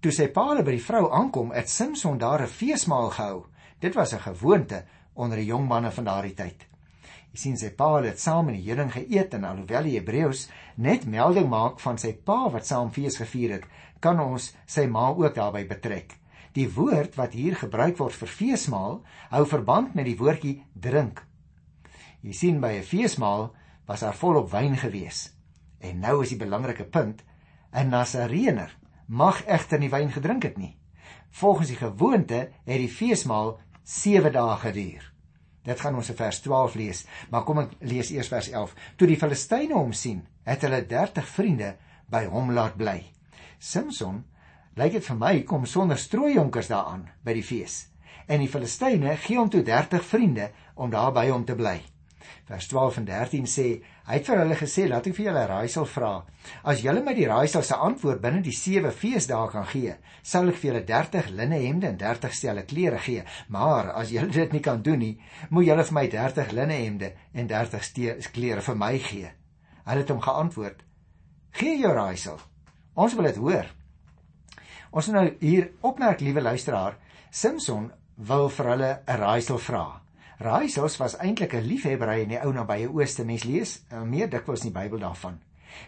toe 0.00 0.12
sy 0.12 0.28
pa 0.28 0.62
by 0.62 0.70
die 0.70 0.84
vrou 0.84 1.08
aankom, 1.12 1.52
het 1.52 1.70
Samson 1.70 2.18
daar 2.18 2.42
'n 2.42 2.46
feesmaal 2.46 3.10
gehou. 3.10 3.46
Dit 3.80 3.94
was 3.94 4.12
'n 4.12 4.20
gewoonte 4.20 4.84
onder 5.14 5.36
die 5.38 5.46
jong 5.46 5.68
manne 5.68 5.90
van 5.90 6.04
daardie 6.04 6.34
tyd. 6.34 6.73
Jy 7.34 7.40
sien 7.42 7.56
sy 7.58 7.72
pa 7.74 7.88
het 7.98 8.20
saam 8.22 8.46
in 8.52 8.60
die 8.60 8.68
heuning 8.68 8.92
geëet 8.94 9.32
en 9.34 9.44
alhoewel 9.48 9.88
die 9.88 9.96
Hebreëus 9.96 10.44
net 10.78 11.02
melding 11.10 11.48
maak 11.50 11.80
van 11.82 11.96
sy 11.98 12.12
pa 12.14 12.44
wat 12.54 12.66
saam 12.68 12.92
fees 12.94 13.16
gevier 13.18 13.56
het, 13.56 13.64
kan 13.98 14.20
ons 14.22 14.52
sy 14.70 14.84
ma 14.86 15.08
ook 15.10 15.34
daarbey 15.34 15.64
betrek. 15.66 16.12
Die 16.54 16.68
woord 16.70 17.16
wat 17.18 17.32
hier 17.34 17.56
gebruik 17.58 17.96
word 17.98 18.14
vir 18.14 18.30
feesmaal 18.30 19.00
hou 19.32 19.42
verband 19.50 19.96
met 19.98 20.06
die 20.06 20.14
woordjie 20.20 20.60
drink. 20.78 21.24
Jy 22.22 22.32
sien 22.32 22.60
by 22.62 22.70
'n 22.78 22.86
feesmaal 22.86 23.50
was 23.88 24.06
daar 24.06 24.14
volop 24.14 24.52
wyn 24.52 24.76
gewees. 24.76 25.34
En 25.80 25.98
nou 25.98 26.22
is 26.22 26.28
die 26.28 26.38
belangrike 26.38 26.84
punt: 26.84 27.24
'n 27.72 27.90
Nasareener 27.90 28.78
mag 29.08 29.42
egter 29.46 29.80
nie 29.80 29.90
wyn 29.90 30.12
gedrink 30.12 30.42
het 30.42 30.56
nie. 30.56 30.76
Volgens 31.30 31.68
die 31.68 31.82
gewoonte 31.82 32.50
het 32.64 32.78
die 32.78 32.88
feesmaal 32.88 33.58
7 33.82 34.32
dae 34.32 34.56
geduur. 34.56 35.13
Dit 35.64 35.80
gaan 35.80 35.96
ons 35.96 36.10
in 36.12 36.18
vers 36.18 36.40
12 36.44 36.74
lees, 36.76 37.04
maar 37.30 37.44
kom 37.48 37.62
ek 37.64 37.72
lees 37.80 38.10
eers 38.12 38.28
vers 38.28 38.50
11. 38.52 38.74
Toe 39.00 39.08
die 39.08 39.18
Filistyne 39.20 39.74
hom 39.78 39.94
sien, 39.96 40.20
het 40.44 40.64
hulle 40.66 40.82
30 40.88 41.28
vriende 41.36 41.72
by 42.12 42.26
hom 42.28 42.52
laat 42.52 42.76
bly. 42.76 42.98
Samson, 43.58 44.20
lyk 44.76 44.98
dit 44.98 45.08
vir 45.08 45.18
my 45.20 45.34
kom 45.48 45.64
sonder 45.66 46.00
strooijonkers 46.00 46.68
daaraan 46.72 47.08
by 47.24 47.36
die 47.38 47.46
fees. 47.46 47.86
En 48.28 48.44
die 48.44 48.50
Filistyne 48.50 49.16
gee 49.24 49.40
hom 49.40 49.50
toe 49.52 49.64
30 49.64 50.04
vriende 50.04 50.50
om 50.74 50.92
daar 50.92 51.12
by 51.16 51.28
hom 51.30 51.44
te 51.48 51.56
bly. 51.56 51.78
Vers 52.48 52.68
12 52.68 52.98
en 53.00 53.06
13 53.08 53.46
sê, 53.48 53.66
hy 54.06 54.18
het 54.18 54.26
vir 54.28 54.40
hulle 54.42 54.56
gesê, 54.60 54.86
laat 54.88 55.06
ek 55.08 55.16
vir 55.16 55.26
julle 55.28 55.44
raaisel 55.48 55.86
vra. 55.88 56.12
As 56.62 56.82
julle 56.84 57.02
my 57.04 57.14
die 57.16 57.28
raaisel 57.28 57.64
se 57.64 57.78
antwoord 57.88 58.20
binne 58.22 58.42
die 58.44 58.54
7 58.56 58.92
feesdae 58.92 59.50
kan 59.52 59.66
gee, 59.70 59.94
sal 60.22 60.48
ek 60.52 60.58
vir 60.60 60.70
julle 60.70 60.84
30 60.88 61.30
linne 61.38 61.60
hemde 61.64 61.88
en 61.88 62.00
30 62.00 62.34
stelle 62.36 62.66
klere 62.68 62.98
gee. 62.98 63.24
Maar 63.48 63.92
as 63.94 64.12
julle 64.14 64.32
dit 64.32 64.52
nie 64.52 64.64
kan 64.64 64.82
doen 64.82 65.00
nie, 65.00 65.14
moet 65.50 65.68
julle 65.68 65.86
vir 65.90 65.98
my 66.00 66.06
30 66.16 66.52
linne 66.58 66.80
hemde 66.82 67.12
en 67.32 67.48
30 67.48 68.32
klere 68.34 68.64
vir 68.64 68.78
my 68.84 68.92
gee. 68.98 69.32
Hulle 69.84 70.04
het 70.04 70.12
hom 70.12 70.20
geantwoord: 70.24 70.84
Gee 71.60 71.78
jou 71.78 71.92
raaisel. 71.92 72.38
Ons 72.94 73.16
wil 73.18 73.28
dit 73.28 73.40
hoor. 73.42 73.66
Ons 74.94 75.10
nou 75.10 75.24
hier 75.40 75.72
opmerk, 75.82 76.20
liewe 76.22 76.42
luisteraar, 76.42 76.96
Samson 77.34 77.90
wil 78.16 78.48
vir 78.48 78.70
hulle 78.70 78.90
'n 79.06 79.18
raaisel 79.18 79.58
vra. 79.58 80.03
Raaisels 80.38 80.96
was 80.98 81.16
eintlik 81.16 81.54
'n 81.54 81.62
liefhebbery 81.62 82.22
in 82.22 82.28
die 82.28 82.40
ou 82.42 82.52
nabye 82.52 82.88
Ooste. 82.90 83.24
Mens 83.24 83.44
lees 83.44 83.82
uh, 83.92 84.02
meer 84.02 84.30
dikwels 84.30 84.64
in 84.64 84.72
die 84.72 84.78
Bybel 84.80 84.98
daarvan. 84.98 85.38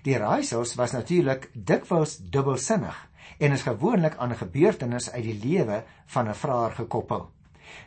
Die 0.03 0.17
raaisels 0.19 0.75
was 0.75 0.93
natuurlik 0.93 1.51
dikwels 1.55 2.19
dubbelsinnig 2.19 3.09
en 3.39 3.53
is 3.53 3.63
gewoonlik 3.63 4.17
aan 4.17 4.31
'n 4.31 4.43
gebeurtenis 4.43 5.11
uit 5.11 5.23
die 5.23 5.41
lewe 5.43 5.85
van 6.07 6.29
'n 6.29 6.35
vraer 6.35 6.71
gekoppel. 6.71 7.31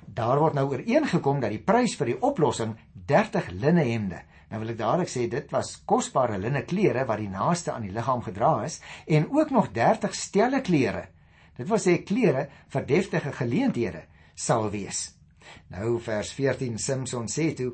Daar 0.05 0.39
word 0.39 0.53
nou 0.53 0.69
ooreengekom 0.69 1.39
dat 1.39 1.49
die 1.49 1.63
prys 1.63 1.95
vir 1.95 2.05
die 2.05 2.21
oplossing 2.21 2.75
30 3.05 3.49
linne 3.49 3.83
hemde. 3.83 4.21
Nou 4.49 4.59
wil 4.61 4.69
ek 4.69 4.77
dadelik 4.77 5.09
sê 5.09 5.27
dit 5.29 5.51
was 5.51 5.83
kosbare 5.85 6.37
linne 6.37 6.63
klere 6.65 7.05
wat 7.05 7.17
die 7.17 7.29
naaste 7.29 7.71
aan 7.71 7.81
die 7.81 7.91
liggaam 7.91 8.21
gedra 8.21 8.63
is 8.63 8.81
en 9.07 9.29
ook 9.31 9.49
nog 9.49 9.71
30 9.71 10.15
stelle 10.15 10.61
klere. 10.61 11.07
Dit 11.55 11.67
wil 11.67 11.77
sê 11.77 12.03
klere 12.03 12.49
vir 12.67 12.85
deftige 12.85 13.31
geleenthede 13.31 14.03
sal 14.35 14.69
wees. 14.69 15.18
Nou 15.67 15.99
vers 16.01 16.33
14 16.33 16.77
Samson 16.77 17.27
sê 17.27 17.53
toe 17.53 17.73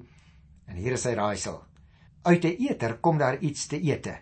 en 0.68 0.76
hier 0.76 0.96
is 0.98 1.02
sy 1.02 1.14
raaisel. 1.14 1.64
Uit 2.24 2.44
'n 2.46 2.56
eter 2.70 2.98
kom 2.98 3.18
daar 3.18 3.38
iets 3.40 3.68
te 3.68 3.82
ete, 3.82 4.18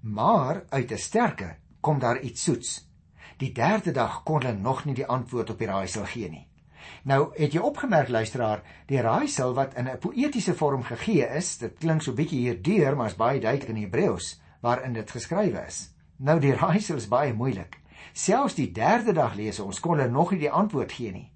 maar 0.00 0.64
uit 0.68 0.92
'n 0.92 0.98
sterke 0.98 1.56
kom 1.80 1.98
daar 1.98 2.20
iets 2.20 2.42
soets. 2.42 2.88
Die 3.36 3.52
derde 3.52 3.90
dag 3.90 4.22
kon 4.22 4.42
hulle 4.42 4.58
nog 4.58 4.84
nie 4.84 4.94
die 4.94 5.06
antwoord 5.06 5.50
op 5.50 5.58
die 5.58 5.66
raaisel 5.66 6.04
gee 6.04 6.30
nie. 6.30 6.48
Nou 7.02 7.30
het 7.36 7.52
jy 7.52 7.60
opgemerk 7.60 8.08
luisteraar, 8.08 8.62
die 8.86 9.00
raaisel 9.00 9.54
wat 9.54 9.74
in 9.74 9.88
'n 9.88 9.98
poëtiese 9.98 10.54
vorm 10.54 10.82
gegee 10.82 11.26
is, 11.36 11.58
dit 11.58 11.78
klink 11.78 12.02
so 12.02 12.12
bietjie 12.12 12.38
hier 12.38 12.62
deur, 12.62 12.96
maar 12.96 13.06
is 13.06 13.16
baie 13.16 13.40
duidelik 13.40 13.68
in 13.68 13.82
Hebreëus 13.82 14.40
waarin 14.60 14.92
dit 14.92 15.10
geskrywe 15.10 15.64
is. 15.66 15.94
Nou 16.16 16.40
die 16.40 16.54
raaisel 16.54 16.96
is 16.96 17.08
baie 17.08 17.34
moeilik. 17.34 17.80
Selfs 18.12 18.54
die 18.54 18.72
derde 18.72 19.12
dag 19.12 19.34
lees 19.34 19.60
ons 19.60 19.80
kon 19.80 19.98
hulle 19.98 20.10
nog 20.10 20.30
nie 20.30 20.40
die 20.40 20.50
antwoord 20.50 20.92
gee 20.92 21.12
nie. 21.12 21.30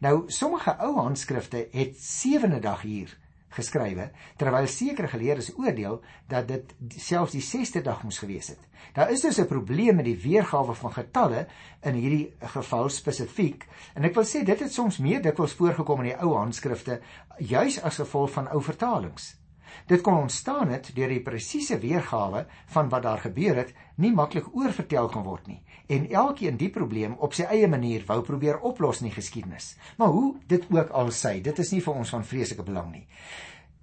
Nou 0.00 0.24
sommige 0.26 0.76
ou 0.78 0.96
handskrifte 1.00 1.68
het 1.72 2.00
sewende 2.00 2.60
dag 2.60 2.82
hier 2.82 3.16
geskrywe 3.54 4.08
terwyl 4.40 4.66
sekere 4.70 5.08
geleerdes 5.08 5.52
oordeel 5.58 6.00
dat 6.30 6.48
dit 6.48 6.74
selfs 6.98 7.34
die 7.36 7.44
sesde 7.44 7.82
dag 7.86 8.02
moes 8.02 8.18
gewees 8.18 8.50
het. 8.54 8.58
Daar 8.94 9.10
is 9.10 9.20
dus 9.20 9.38
'n 9.40 9.46
probleem 9.46 9.96
met 9.96 10.04
die 10.04 10.18
weergawe 10.22 10.74
van 10.74 10.92
getalle 10.92 11.46
in 11.82 11.94
hierdie 11.94 12.34
geval 12.40 12.88
spesifiek 12.88 13.66
en 13.94 14.04
ek 14.04 14.14
wil 14.14 14.24
sê 14.24 14.44
dit 14.44 14.60
het 14.60 14.72
soms 14.72 14.98
meer 14.98 15.22
dikwels 15.22 15.54
voorgekom 15.54 16.00
in 16.00 16.10
die 16.10 16.20
ou 16.20 16.36
handskrifte 16.36 17.00
juis 17.38 17.80
as 17.82 17.96
gevolg 17.96 18.30
van 18.30 18.48
ou 18.48 18.62
vertalings. 18.62 19.43
Dit 19.86 20.00
kon 20.00 20.14
ontstaan 20.14 20.68
het 20.68 20.90
deur 20.94 21.08
die 21.08 21.22
presiese 21.22 21.78
weergawe 21.78 22.46
van 22.66 22.88
wat 22.88 23.02
daar 23.02 23.18
gebeur 23.18 23.56
het 23.56 23.74
nie 23.96 24.12
maklik 24.12 24.46
oorvertel 24.56 25.08
kan 25.08 25.22
word 25.22 25.46
nie 25.46 25.62
en 25.86 26.06
elkeen 26.10 26.56
die 26.56 26.70
probleem 26.72 27.16
op 27.20 27.34
sy 27.36 27.44
eie 27.52 27.68
manier 27.68 28.04
wou 28.08 28.22
probeer 28.24 28.62
oplos 28.64 29.02
in 29.02 29.10
die 29.10 29.16
geskiedenis. 29.16 29.74
Maar 30.00 30.08
hoe 30.08 30.34
dit 30.48 30.64
ook 30.72 30.92
al 30.96 31.10
sy, 31.12 31.40
dit 31.44 31.58
is 31.58 31.72
nie 31.74 31.82
vir 31.84 31.98
ons 32.00 32.12
van 32.14 32.24
vreeslike 32.24 32.64
belang 32.64 32.90
nie. 32.92 33.04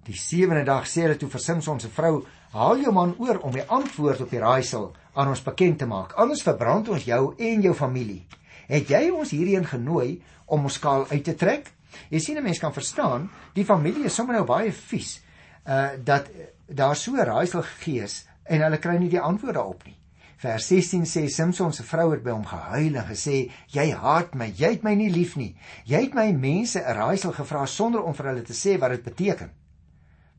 Die 0.02 0.18
sewende 0.18 0.64
dag 0.66 0.88
sê 0.90 1.04
hulle 1.04 1.18
toe 1.18 1.30
vir 1.30 1.40
Samson 1.40 1.80
se 1.80 1.88
vrou: 1.88 2.24
"Haal 2.52 2.82
jou 2.82 2.92
man 2.92 3.14
oor 3.18 3.38
om 3.46 3.52
die 3.52 3.62
antwoord 3.62 4.20
op 4.20 4.30
die 4.30 4.40
raaisel 4.42 4.92
aan 5.14 5.28
ons 5.28 5.42
bekend 5.42 5.78
te 5.78 5.86
maak. 5.86 6.12
Anders 6.18 6.42
verbrand 6.42 6.88
ons 6.88 7.04
jou 7.04 7.34
en 7.38 7.62
jou 7.62 7.74
familie. 7.74 8.26
Het 8.66 8.88
jy 8.88 9.10
ons 9.10 9.30
hierheen 9.30 9.64
genooi 9.64 10.22
om 10.46 10.64
ons 10.64 10.74
skaal 10.74 11.06
uit 11.10 11.24
te 11.24 11.34
trek?" 11.34 11.72
Jy 12.10 12.18
sien 12.18 12.36
'n 12.38 12.42
mens 12.42 12.58
kan 12.58 12.72
verstaan, 12.72 13.30
die 13.54 13.64
familie 13.64 14.04
is 14.04 14.14
sommer 14.14 14.34
nou 14.34 14.44
baie 14.44 14.72
vies 14.72 15.20
uh 15.66 15.90
dat 16.04 16.28
daar 16.66 16.96
so 16.96 17.16
raaisel 17.16 17.62
gees 17.62 18.22
en 18.44 18.62
hulle 18.64 18.78
kry 18.78 18.96
nie 18.98 19.10
die 19.12 19.20
antwoord 19.20 19.54
daarop 19.54 19.84
nie. 19.86 19.96
Vers 20.42 20.66
16 20.72 21.04
sê 21.06 21.28
Samson 21.30 21.72
se 21.72 21.84
vrou 21.86 22.08
het 22.10 22.22
by 22.24 22.32
hom 22.34 22.46
gehuil 22.46 22.96
en 22.98 23.06
gesê: 23.06 23.50
"Jy 23.70 23.92
haat 23.94 24.34
my, 24.34 24.48
jy 24.56 24.72
het 24.74 24.82
my 24.82 24.94
nie 24.98 25.10
lief 25.10 25.36
nie. 25.36 25.56
Jy 25.86 26.00
het 26.08 26.14
my 26.14 26.32
mense 26.32 26.80
'n 26.80 26.94
raaisel 26.96 27.32
gevra 27.32 27.66
sonder 27.66 28.02
om 28.02 28.14
vir 28.14 28.26
hulle 28.26 28.42
te 28.42 28.52
sê 28.52 28.78
wat 28.78 28.90
dit 28.90 29.04
beteken." 29.04 29.50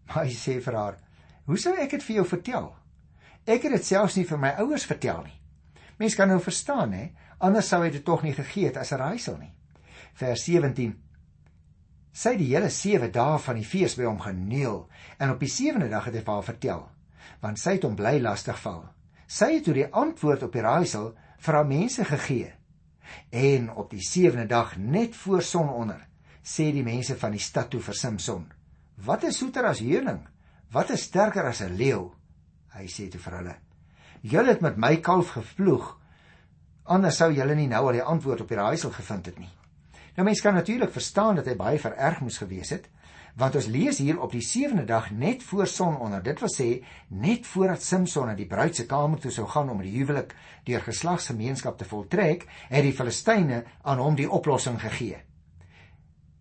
Maar 0.08 0.26
hy 0.26 0.32
sê 0.32 0.62
vir 0.62 0.76
haar: 0.76 0.98
"Hoe 1.46 1.58
sou 1.58 1.74
ek 1.76 1.92
dit 1.92 2.04
vir 2.04 2.16
jou 2.16 2.26
vertel? 2.26 2.76
Ek 3.46 3.64
het 3.64 3.72
dit 3.72 3.86
selfs 3.86 4.16
nie 4.16 4.26
vir 4.26 4.38
my 4.38 4.50
ouers 4.58 4.86
vertel 4.86 5.24
nie." 5.24 5.40
Mens 5.98 6.16
kan 6.16 6.28
nou 6.28 6.40
verstaan, 6.40 6.92
hè, 6.92 7.12
anders 7.40 7.68
sou 7.68 7.82
hy 7.84 7.90
dit 7.90 8.06
tog 8.06 8.24
nie 8.24 8.34
gegee 8.34 8.66
het 8.66 8.78
as 8.78 8.92
'n 8.92 8.98
raaisel 8.98 9.38
nie. 9.38 9.54
Vers 10.14 10.44
17 10.44 11.02
Sy 12.14 12.36
die 12.38 12.52
hele 12.52 12.70
7 12.70 13.10
dae 13.10 13.38
van 13.42 13.58
die 13.58 13.66
fees 13.66 13.96
by 13.98 14.06
hom 14.06 14.20
geneel 14.22 14.84
en 15.18 15.32
op 15.34 15.40
die 15.42 15.50
7de 15.50 15.88
dag 15.90 16.06
het 16.06 16.20
hy 16.20 16.22
vir 16.22 16.36
haar 16.36 16.46
vertel, 16.46 16.84
want 17.42 17.58
sy 17.58 17.80
het 17.80 17.88
hom 17.88 17.96
bly 17.98 18.20
lastig 18.22 18.60
val. 18.62 18.84
Sy 19.26 19.56
het 19.56 19.66
toe 19.66 19.74
die 19.74 19.88
antwoord 19.90 20.46
op 20.46 20.54
die 20.54 20.62
raaisel 20.62 21.08
vir 21.42 21.58
haar 21.58 21.66
mense 21.66 22.06
gegee. 22.06 22.52
En 23.34 23.72
op 23.74 23.90
die 23.90 24.04
sewende 24.06 24.46
dag 24.52 24.76
net 24.78 25.18
voor 25.24 25.42
sononder 25.42 26.06
sê 26.44 26.70
die 26.76 26.86
mense 26.86 27.18
van 27.18 27.34
die 27.34 27.42
stad 27.42 27.72
toe 27.74 27.82
vir 27.82 27.98
Samson: 27.98 28.46
"Wat 28.96 29.24
is 29.24 29.38
soeter 29.42 29.66
as 29.66 29.82
heuning? 29.82 30.22
Wat 30.70 30.94
is 30.94 31.10
sterker 31.10 31.50
as 31.50 31.62
'n 31.62 31.74
leeu?" 31.78 32.14
Hy 32.78 32.86
sê 32.86 33.10
toe 33.10 33.20
vir 33.20 33.38
hulle: 33.38 33.56
"Julle 34.22 34.50
het 34.50 34.62
met 34.62 34.78
my 34.78 34.98
kalf 34.98 35.30
gevloeg, 35.30 35.98
anders 36.86 37.18
sou 37.18 37.32
julle 37.32 37.56
nie 37.56 37.68
nou 37.68 37.88
al 37.88 37.94
die 37.94 38.04
antwoord 38.04 38.42
op 38.42 38.48
die 38.48 38.58
raaisel 38.58 38.92
gevind 38.92 39.26
het 39.26 39.40
nie." 39.40 39.63
Nou 40.16 40.26
mense 40.26 40.42
kan 40.42 40.54
natuurlik 40.54 40.92
verstaan 40.94 41.40
dat 41.40 41.48
hy 41.50 41.56
baie 41.58 41.80
vererg 41.82 42.20
moes 42.22 42.38
gewees 42.38 42.70
het, 42.76 42.90
want 43.36 43.56
ons 43.58 43.70
lees 43.74 43.98
hier 43.98 44.20
op 44.22 44.32
die 44.32 44.44
sewende 44.46 44.86
dag 44.86 45.10
net 45.12 45.42
voor 45.44 45.68
sononder 45.68 46.22
dit 46.24 46.40
wil 46.40 46.52
sê 46.54 46.68
net 47.10 47.48
voordat 47.50 47.82
Samson 47.82 48.30
na 48.30 48.36
die 48.38 48.46
bruid 48.50 48.78
se 48.78 48.86
kamer 48.86 49.20
toe 49.20 49.32
sou 49.34 49.48
gaan 49.50 49.72
om 49.74 49.82
die 49.82 49.96
huwelik 49.96 50.36
deur 50.68 50.86
geslagsgemeenskap 50.86 51.80
te 51.80 51.88
voltrek 51.90 52.46
het 52.70 52.86
die 52.86 52.94
Filistyne 52.94 53.64
aan 53.82 54.04
hom 54.04 54.16
die 54.16 54.30
oplossing 54.30 54.78
gegee. 54.82 55.18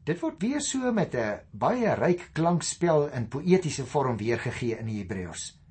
Dit 0.04 0.20
word 0.20 0.42
weer 0.42 0.60
so 0.60 0.92
met 0.92 1.14
'n 1.14 1.40
baie 1.52 1.94
ryk 1.94 2.30
klankspel 2.34 3.08
in 3.08 3.28
poëtiese 3.28 3.86
vorm 3.86 4.16
weergegee 4.16 4.78
in 4.78 4.86
die 4.86 4.98
Hebreëus 4.98 5.62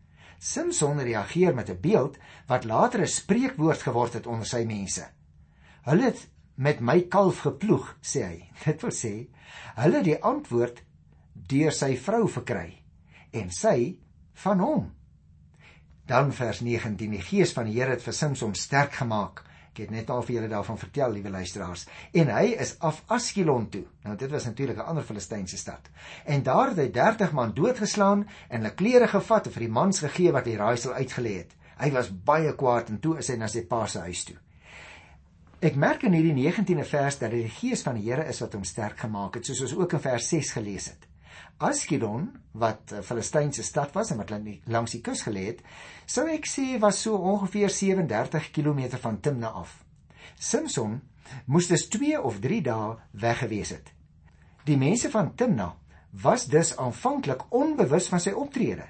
Samson 0.41 0.97
reageer 0.97 1.53
met 1.53 1.69
'n 1.69 1.79
beeld 1.81 2.17
wat 2.47 2.63
later 2.63 3.01
'n 3.01 3.07
spreekwoord 3.07 3.81
geword 3.81 4.13
het 4.13 4.27
onder 4.27 4.45
sy 4.45 4.63
mense. 4.65 5.05
Hulle 5.83 6.03
het 6.03 6.27
met 6.61 6.79
my 6.79 6.99
kalf 7.09 7.41
geploeg 7.47 7.95
sê 8.05 8.23
hy 8.27 8.37
dit 8.65 8.85
wil 8.85 8.95
sê 8.95 9.13
hulle 9.81 10.01
die 10.05 10.17
antwoord 10.21 10.83
deur 11.51 11.73
sy 11.73 11.95
vrou 11.97 12.27
verkry 12.29 12.69
en 13.33 13.49
sy 13.55 13.77
van 14.43 14.59
hom. 14.59 14.89
Dan 16.07 16.33
vers 16.35 16.59
19: 16.65 16.97
Die 16.97 17.21
gees 17.23 17.53
van 17.55 17.69
die 17.69 17.77
Here 17.77 17.95
het 17.95 18.03
vir 18.03 18.15
Samson 18.15 18.53
sterk 18.57 18.97
gemaak. 18.99 19.45
Ek 19.71 19.85
het 19.85 19.93
net 19.93 20.09
al 20.11 20.25
vir 20.27 20.35
julle 20.35 20.49
daarvan 20.51 20.79
vertel, 20.81 21.13
liewe 21.15 21.31
luisteraars. 21.31 21.85
En 22.11 22.31
hy 22.35 22.57
is 22.59 22.73
af 22.83 22.99
Askelon 23.07 23.69
toe. 23.71 23.85
Nou 24.03 24.17
dit 24.19 24.31
was 24.31 24.45
natuurlik 24.45 24.77
'n 24.77 24.89
ander 24.91 25.03
Filistynse 25.03 25.57
stad. 25.57 25.89
En 26.25 26.43
daar 26.43 26.73
het 26.73 26.77
hy 26.77 26.89
30 26.91 27.31
man 27.31 27.53
doodgeslaan 27.53 28.27
en 28.49 28.61
hulle 28.61 28.73
klere 28.75 29.07
gevat 29.07 29.45
en 29.45 29.53
vir 29.53 29.63
die 29.67 29.75
mans 29.79 29.99
gegee 29.99 30.31
wat 30.31 30.45
die 30.45 30.57
raaisel 30.57 30.93
uitgelê 30.93 31.37
het. 31.37 31.55
Hy 31.77 31.91
was 31.91 32.11
baie 32.23 32.55
kwaad 32.55 32.89
en 32.89 32.99
toe 32.99 33.17
is 33.17 33.27
hy 33.27 33.37
na 33.37 33.47
sy 33.47 33.63
pa 33.65 33.87
se 33.87 33.99
huis 33.99 34.23
toe. 34.23 34.37
Ek 35.61 35.75
merk 35.77 36.01
in 36.07 36.15
hierdie 36.17 36.33
19de 36.33 36.81
vers 36.89 37.19
dat 37.21 37.29
dit 37.29 37.43
die 37.45 37.53
gees 37.53 37.83
van 37.85 37.93
die 37.93 38.07
Here 38.07 38.23
is 38.25 38.39
wat 38.41 38.55
hom 38.57 38.63
sterk 38.65 39.03
gemaak 39.03 39.35
het, 39.37 39.45
soos 39.45 39.59
ons 39.67 39.75
ook 39.77 39.91
in 39.93 40.01
vers 40.01 40.29
6 40.33 40.53
gelees 40.55 40.87
het. 40.89 41.03
Askelon 41.61 42.23
wat 42.63 42.93
'n 42.97 43.03
Filistynse 43.05 43.63
stad 43.63 43.93
was 43.93 44.09
en 44.11 44.17
wat 44.17 44.33
langs 44.65 44.91
die 44.91 45.01
kus 45.01 45.21
gelê 45.21 45.43
het, 45.51 45.61
sou 46.07 46.25
ek 46.27 46.49
sê 46.49 46.79
was 46.79 47.01
so 47.01 47.13
ongeveer 47.13 47.69
37 47.69 48.49
km 48.51 48.97
van 48.97 49.19
Timna 49.19 49.47
af. 49.47 49.85
Samson 50.39 51.01
moes 51.45 51.67
dus 51.67 51.87
2 51.89 52.21
of 52.21 52.39
3 52.39 52.61
dae 52.61 52.97
weg 53.11 53.37
gewees 53.37 53.69
het. 53.69 53.93
Die 54.65 54.77
mense 54.77 55.11
van 55.11 55.35
Timna 55.35 55.75
was 56.09 56.47
dus 56.47 56.77
aanvanklik 56.77 57.45
onbewus 57.53 58.07
van 58.07 58.19
sy 58.19 58.31
optrede. 58.31 58.89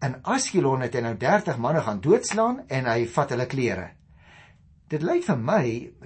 In 0.00 0.22
Askelon 0.22 0.80
het 0.80 0.94
hy 0.94 1.00
nou 1.00 1.16
30 1.16 1.58
manne 1.58 1.80
gaan 1.80 2.00
doodslaan 2.00 2.68
en 2.68 2.84
hy 2.84 3.06
vat 3.06 3.30
hulle 3.30 3.46
klere. 3.46 3.96
Dit 4.86 5.02
lyk 5.02 5.24
vir 5.26 5.38
my, 5.42 5.62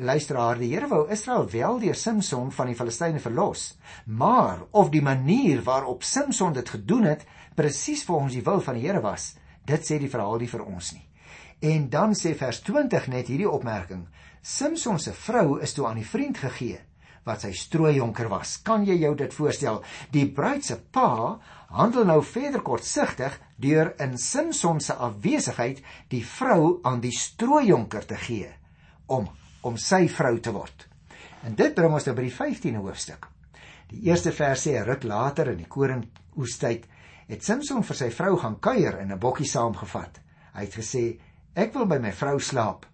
luisteraar, 0.09 0.57
die 0.57 0.71
Here 0.71 0.87
wou 0.89 1.03
Israel 1.13 1.45
wel 1.53 1.83
deur 1.83 1.97
Samson 2.01 2.47
van 2.57 2.71
die 2.71 2.77
Filistyne 2.79 3.21
verlos, 3.21 3.75
maar 4.09 4.63
of 4.73 4.89
die 4.89 5.03
manier 5.05 5.59
waarop 5.67 6.01
Samson 6.01 6.55
dit 6.57 6.71
gedoen 6.73 7.05
het 7.05 7.27
presies 7.59 8.07
volgens 8.09 8.39
die 8.39 8.45
wil 8.47 8.63
van 8.65 8.79
die 8.79 8.87
Here 8.87 9.03
was, 9.05 9.35
dit 9.69 9.85
sê 9.85 9.99
die 10.01 10.09
verhaal 10.09 10.41
nie 10.41 10.49
vir 10.49 10.63
ons 10.65 10.95
nie. 10.95 11.03
En 11.61 11.91
dan 11.93 12.17
sê 12.17 12.33
vers 12.33 12.63
20 12.65 13.11
net 13.13 13.29
hierdie 13.29 13.51
opmerking: 13.51 14.07
Samson 14.41 14.97
se 14.97 15.13
vrou 15.13 15.59
is 15.61 15.77
toe 15.77 15.85
aan 15.91 16.01
die 16.01 16.09
vriend 16.09 16.41
gegee 16.41 16.79
wat 17.29 17.45
sy 17.45 17.51
strooijonker 17.53 18.31
was. 18.33 18.55
Kan 18.65 18.87
jy 18.89 18.97
jou 19.03 19.11
dit 19.15 19.37
voorstel? 19.37 19.83
Die 20.09 20.25
bruid 20.25 20.65
se 20.65 20.79
pa 20.81 21.37
handel 21.69 22.09
nou 22.09 22.23
verder 22.25 22.65
kortsigtig 22.65 23.37
deur 23.61 23.93
in 24.01 24.17
Samson 24.17 24.81
se 24.81 24.97
afwesigheid 24.97 25.85
die 26.09 26.23
vrou 26.25 26.79
aan 26.89 27.05
die 27.05 27.13
strooijonker 27.13 28.09
te 28.09 28.17
gee 28.25 28.55
om 29.11 29.29
om 29.63 29.77
sy 29.77 30.07
vrou 30.09 30.39
te 30.41 30.53
word. 30.55 30.87
En 31.45 31.55
dit 31.57 31.75
bring 31.77 31.93
ons 31.93 32.07
nou 32.07 32.15
by 32.17 32.25
die 32.25 32.33
15de 32.33 32.81
hoofstuk. 32.81 33.27
Die 33.91 34.07
eerste 34.09 34.33
vers 34.33 34.63
sê 34.67 34.79
'n 34.79 34.87
ruk 34.87 35.03
later 35.05 35.51
in 35.53 35.59
die 35.59 35.69
koringoestyd 35.69 36.87
het 37.29 37.45
Samson 37.45 37.83
vir 37.83 37.97
sy 37.97 38.11
vrou 38.11 38.37
gaan 38.37 38.59
kuier 38.61 38.99
en 38.99 39.13
'n 39.13 39.19
bokkie 39.19 39.47
saamgevat. 39.47 40.21
Hy 40.55 40.65
het 40.65 40.75
gesê 40.75 41.21
ek 41.55 41.75
wil 41.75 41.87
by 41.87 41.99
my 41.99 42.13
vrou 42.13 42.39
slaap. 42.39 42.87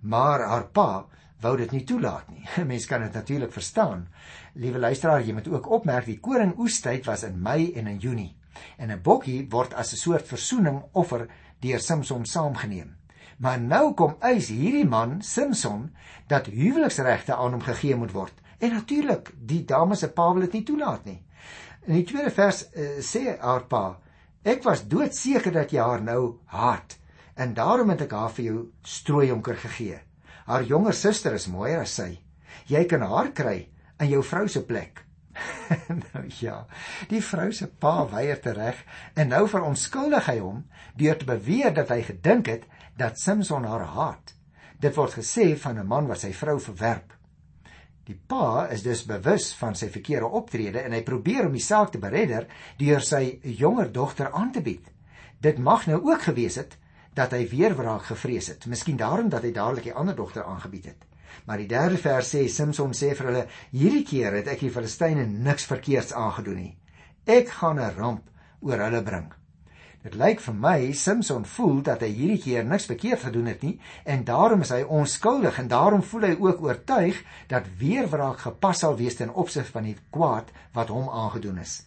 Maar 0.00 0.40
haar 0.48 0.66
pa 0.72 1.06
wou 1.40 1.56
dit 1.56 1.72
nie 1.72 1.84
toelaat 1.84 2.28
nie. 2.28 2.44
Mens 2.70 2.86
kan 2.86 3.02
dit 3.02 3.12
natuurlik 3.12 3.52
verstaan. 3.52 4.08
Liewe 4.54 4.78
luisteraar, 4.78 5.22
jy 5.22 5.32
moet 5.32 5.48
ook 5.48 5.70
opmerk 5.70 6.06
die 6.06 6.20
koringoestyd 6.20 7.06
was 7.06 7.22
in 7.22 7.42
Mei 7.42 7.72
en 7.72 7.86
in 7.86 7.98
Junie. 7.98 8.36
En 8.78 8.90
'n 8.90 9.02
bokkie 9.02 9.46
word 9.50 9.74
as 9.74 9.92
'n 9.92 9.96
soort 9.96 10.26
versoening 10.26 10.82
offer 10.92 11.28
deur 11.60 11.80
Samson 11.80 12.24
saamgeneem. 12.26 12.97
Maar 13.38 13.60
nou 13.62 13.94
kom 13.94 14.16
eis 14.24 14.48
hierdie 14.50 14.86
man, 14.86 15.20
Samson, 15.22 15.88
dat 16.26 16.50
huweliksregte 16.50 17.36
aan 17.36 17.54
hom 17.54 17.62
gegee 17.62 17.96
moet 17.96 18.12
word. 18.12 18.34
En 18.58 18.74
natuurlik, 18.74 19.30
die 19.38 19.62
dame 19.64 19.94
se 19.94 20.10
pa 20.10 20.32
wil 20.32 20.46
dit 20.48 20.58
nie 20.58 20.64
toelaat 20.66 21.04
nie. 21.06 21.20
In 21.86 21.94
die 22.00 22.04
tweede 22.04 22.32
vers 22.34 22.64
uh, 22.66 22.98
sê 23.04 23.38
haar 23.38 23.64
pa: 23.70 23.84
"Ek 24.42 24.64
was 24.66 24.88
doodseker 24.90 25.54
dat 25.54 25.72
jy 25.72 25.80
haar 25.80 26.02
nou 26.02 26.40
haat 26.50 26.98
en 27.38 27.54
daarom 27.54 27.90
het 27.94 28.02
ek 28.08 28.12
haar 28.18 28.32
vir 28.34 28.44
jou 28.44 28.62
strooijonker 28.82 29.56
gegee. 29.62 30.00
Haar 30.50 30.64
jonger 30.66 30.94
suster 30.94 31.36
is 31.38 31.46
mooier 31.46 31.84
as 31.84 31.94
sy. 31.94 32.18
Jy 32.66 32.84
kan 32.90 33.06
haar 33.06 33.30
kry 33.32 33.68
in 34.00 34.10
jou 34.10 34.24
vrou 34.26 34.48
se 34.48 34.64
plek." 34.66 35.04
nou 36.12 36.24
ja, 36.40 36.64
die 37.08 37.22
vrou 37.22 37.52
se 37.54 37.68
pa 37.68 38.02
weier 38.10 38.40
tereg 38.42 38.80
en 39.14 39.30
nou 39.30 39.44
verontskuldig 39.46 40.26
hy 40.26 40.38
hom 40.42 40.64
deur 40.98 41.18
te 41.20 41.28
beweer 41.28 41.70
dat 41.76 41.92
hy 41.94 42.00
gedink 42.02 42.50
het 42.50 42.66
dat 42.98 43.18
Samson 43.18 43.64
haar 43.64 43.86
haat. 43.94 44.34
Dit 44.78 44.96
word 44.98 45.14
gesê 45.20 45.54
van 45.58 45.78
'n 45.78 45.86
man 45.86 46.06
wat 46.06 46.20
sy 46.20 46.32
vrou 46.32 46.58
verwerp. 46.60 47.14
Die 48.04 48.20
pa 48.26 48.66
is 48.72 48.82
dus 48.82 49.04
bewus 49.04 49.52
van 49.54 49.74
sy 49.74 49.88
verkeerde 49.88 50.26
optrede 50.26 50.80
en 50.80 50.92
hy 50.92 51.02
probeer 51.02 51.46
om 51.46 51.52
die 51.52 51.60
saak 51.60 51.90
te 51.92 51.98
beredder 51.98 52.46
deur 52.78 53.00
sy 53.00 53.40
jonger 53.42 53.92
dogter 53.92 54.32
aan 54.32 54.52
te 54.52 54.60
bied. 54.60 54.86
Dit 55.40 55.58
mag 55.58 55.86
nou 55.86 56.00
ook 56.02 56.22
gewees 56.22 56.56
het 56.56 56.78
dat 57.14 57.30
hy 57.32 57.48
weer 57.48 57.76
wraak 57.76 58.02
gevrees 58.02 58.48
het, 58.48 58.66
miskien 58.66 58.96
daarom 58.96 59.28
dat 59.28 59.42
hy 59.42 59.52
dadelik 59.52 59.84
die 59.84 59.94
ander 59.94 60.16
dogter 60.16 60.44
aangebied 60.44 60.84
het. 60.84 61.04
Maar 61.44 61.58
die 61.58 61.68
derde 61.68 61.98
vers 61.98 62.34
sê 62.34 62.48
Samson 62.48 62.92
sê 62.92 63.14
vir 63.14 63.26
hulle: 63.26 63.46
"Hierdie 63.70 64.04
keer 64.04 64.32
het 64.32 64.48
ek 64.48 64.60
die 64.60 64.70
Filistyne 64.70 65.26
niks 65.26 65.66
verkeerds 65.66 66.12
aangedoen 66.12 66.56
nie. 66.56 66.78
Ek 67.26 67.48
gaan 67.48 67.78
'n 67.78 67.94
ramp 67.96 68.30
oor 68.60 68.78
hulle 68.78 69.02
bring." 69.02 69.37
Dit 70.08 70.16
lyk 70.16 70.38
vir 70.40 70.54
my 70.56 70.92
Samson 70.96 71.42
voel 71.44 71.82
dat 71.84 72.00
hy 72.00 72.08
hierdie 72.16 72.40
keer 72.40 72.62
niks 72.64 72.86
verkeerd 72.88 73.26
gedoen 73.26 73.50
het 73.50 73.64
nie 73.66 73.74
en 74.08 74.22
daarom 74.24 74.62
is 74.64 74.70
hy 74.72 74.78
onskuldig 74.98 75.58
en 75.60 75.68
daarom 75.68 76.00
voel 76.00 76.24
hy 76.24 76.30
ook 76.46 76.62
oortuig 76.64 77.18
dat 77.50 77.68
weerwraak 77.76 78.40
gepas 78.46 78.80
sal 78.80 78.96
wees 78.96 79.18
ten 79.18 79.34
opsigte 79.42 79.74
van 79.74 79.84
die 79.90 79.98
kwaad 80.08 80.48
wat 80.72 80.94
hom 80.94 81.12
aangedoen 81.12 81.60
is. 81.60 81.82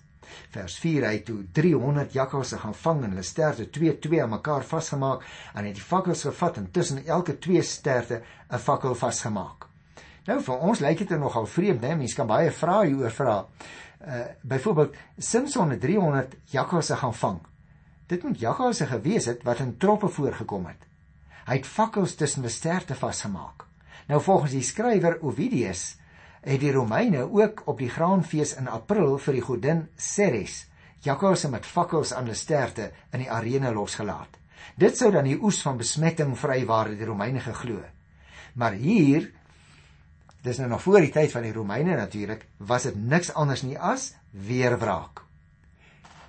Vers 0.54 0.78
4 0.84 1.10
hy 1.10 1.16
toe 1.26 1.40
300 1.58 2.14
jakkalse 2.14 2.62
gaan 2.62 2.78
vang 2.84 3.04
en 3.08 3.16
hulle 3.16 3.26
sterte 3.26 3.66
2-2 3.80 4.22
aan 4.22 4.36
mekaar 4.38 4.70
vasgemaak 4.70 5.26
en 5.56 5.66
het 5.66 5.82
die 5.82 5.90
fakkels 5.90 6.22
gevat 6.30 6.62
en 6.62 6.70
tussen 6.70 7.02
elke 7.02 7.40
twee 7.42 7.66
sterte 7.66 8.22
'n 8.22 8.62
fakkel 8.70 8.94
vasgemaak. 8.94 9.66
Nou 10.30 10.42
vir 10.42 10.58
ons 10.60 10.80
lyk 10.80 11.08
dit 11.08 11.20
nogal 11.20 11.50
vreemd, 11.50 11.82
né? 11.82 11.96
Mense 11.96 12.16
kan 12.16 12.28
baie 12.28 12.52
vrae 12.52 12.86
hieroor 12.86 13.12
vra. 13.12 13.46
Uh 14.06 14.26
byvoorbeeld 14.42 14.96
Samson 15.18 15.70
het 15.70 15.82
300 15.82 16.36
jakkalse 16.46 16.96
gaan 16.96 17.14
vang. 17.14 17.40
Dit 18.12 18.24
moet 18.28 18.40
jakkalse 18.40 18.90
gewees 18.90 19.30
het 19.32 19.46
wat 19.48 19.62
in 19.64 19.78
troppe 19.80 20.10
voorgekom 20.12 20.66
het. 20.68 20.82
Hy 21.48 21.62
het 21.62 21.68
fakkels 21.68 22.18
tussen 22.20 22.44
die 22.44 22.52
sterte 22.52 22.96
vasgemaak. 22.96 23.64
Nou 24.12 24.20
volgens 24.22 24.52
die 24.52 24.66
skrywer 24.68 25.22
Ovidius 25.24 25.96
het 26.42 26.60
die 26.60 26.74
Romeine 26.76 27.24
ook 27.30 27.64
op 27.72 27.80
die 27.80 27.90
graanfees 27.90 28.58
in 28.60 28.68
April 28.68 29.16
vir 29.22 29.38
die 29.38 29.46
godin 29.46 29.86
Ceres 29.96 30.66
jakkalse 31.06 31.50
met 31.50 31.66
fakkels 31.66 32.12
aan 32.14 32.28
hulle 32.28 32.38
sterte 32.38 32.92
in 33.14 33.24
die 33.24 33.32
arena 33.32 33.72
losgelaat. 33.74 34.38
Dit 34.78 34.98
sou 34.98 35.10
dan 35.14 35.26
die 35.26 35.40
oes 35.42 35.62
van 35.66 35.80
besmetting 35.80 36.36
vrywaar 36.38 36.92
het 36.92 37.00
die 37.00 37.10
Romeine 37.10 37.42
geglo. 37.42 37.82
Maar 38.54 38.78
hier 38.78 39.32
dis 40.44 40.60
nou 40.60 40.70
nog 40.70 40.84
voor 40.84 41.02
die 41.02 41.14
tyd 41.14 41.32
van 41.32 41.46
die 41.46 41.54
Romeine 41.54 41.96
natuurlik, 41.98 42.46
was 42.58 42.90
dit 42.90 42.98
niks 42.98 43.34
anders 43.34 43.64
nie 43.66 43.78
as 43.80 44.12
weerwraak. 44.32 45.21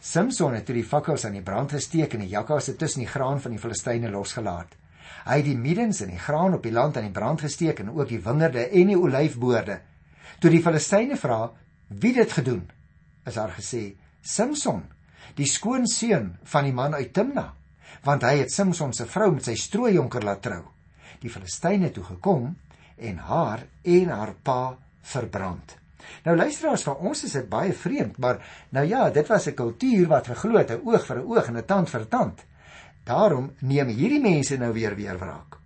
Samson 0.02 0.56
het 0.58 0.66
die 0.66 0.82
fakkels 0.84 1.24
aan 1.28 1.36
die 1.38 1.44
brand 1.46 1.72
gesteek 1.72 2.16
en 2.16 2.24
die 2.24 2.32
jakkalse 2.32 2.74
tussen 2.76 3.04
die 3.04 3.10
graan 3.10 3.40
van 3.40 3.54
die 3.54 3.60
Filistyne 3.62 4.10
losgelaat. 4.10 4.74
Hy 5.22 5.36
het 5.38 5.46
die 5.46 5.58
middens 5.58 6.02
en 6.02 6.10
die 6.10 6.18
graan 6.18 6.56
op 6.56 6.66
die 6.66 6.74
land 6.74 6.96
aan 6.98 7.06
die 7.06 7.14
brand 7.14 7.40
gesteek 7.40 7.84
en 7.84 7.92
ook 7.94 8.08
die 8.10 8.22
wingerde 8.22 8.66
en 8.66 8.90
die 8.90 8.98
olyfboorde 8.98 9.78
Toe 10.42 10.50
die 10.50 10.62
Filistyne 10.62 11.14
vra 11.14 11.52
wie 12.02 12.10
dit 12.16 12.32
gedoen, 12.34 12.64
is 13.22 13.36
daar 13.38 13.52
gesê 13.54 13.92
Samson, 14.26 14.80
die 15.38 15.46
skoonseun 15.46 16.32
van 16.50 16.66
die 16.66 16.74
man 16.74 16.96
uit 16.98 17.12
Timna, 17.14 17.52
want 18.02 18.26
hy 18.26 18.40
het 18.40 18.50
Samson 18.50 18.90
se 18.96 19.06
vrou 19.06 19.28
met 19.36 19.46
sy 19.46 19.54
strooijonker 19.54 20.26
laat 20.26 20.42
trou. 20.42 20.64
Die 21.22 21.30
Filistyne 21.30 21.92
toe 21.94 22.02
gekom 22.08 22.48
en 22.98 23.22
haar 23.28 23.62
en 23.86 24.10
haar 24.10 24.34
pa 24.42 24.74
verbrand. 25.14 25.76
Nou 26.24 26.36
luisteraars, 26.36 26.82
vir 26.82 26.94
ons 26.96 27.24
is 27.24 27.32
dit 27.32 27.48
baie 27.48 27.72
vreemd, 27.72 28.18
maar 28.18 28.40
nou 28.70 28.86
ja, 28.86 29.10
dit 29.10 29.28
was 29.28 29.46
'n 29.46 29.54
kultuur 29.54 30.08
wat 30.08 30.26
geglo 30.26 30.58
het 30.58 30.70
'n 30.70 30.82
oog 30.84 31.06
vir 31.06 31.16
'n 31.18 31.26
oog 31.26 31.48
en 31.48 31.56
'n 31.56 31.64
tand 31.64 31.90
vir 31.90 32.00
'n 32.00 32.08
tand. 32.08 32.44
Daarom 33.04 33.52
neem 33.60 33.88
hierdie 33.88 34.20
mense 34.20 34.56
nou 34.56 34.72
weer 34.72 34.94
weer 34.96 35.18
wraak. 35.18 35.58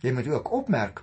Jy 0.00 0.12
moet 0.12 0.28
ook 0.28 0.52
opmerk 0.52 1.02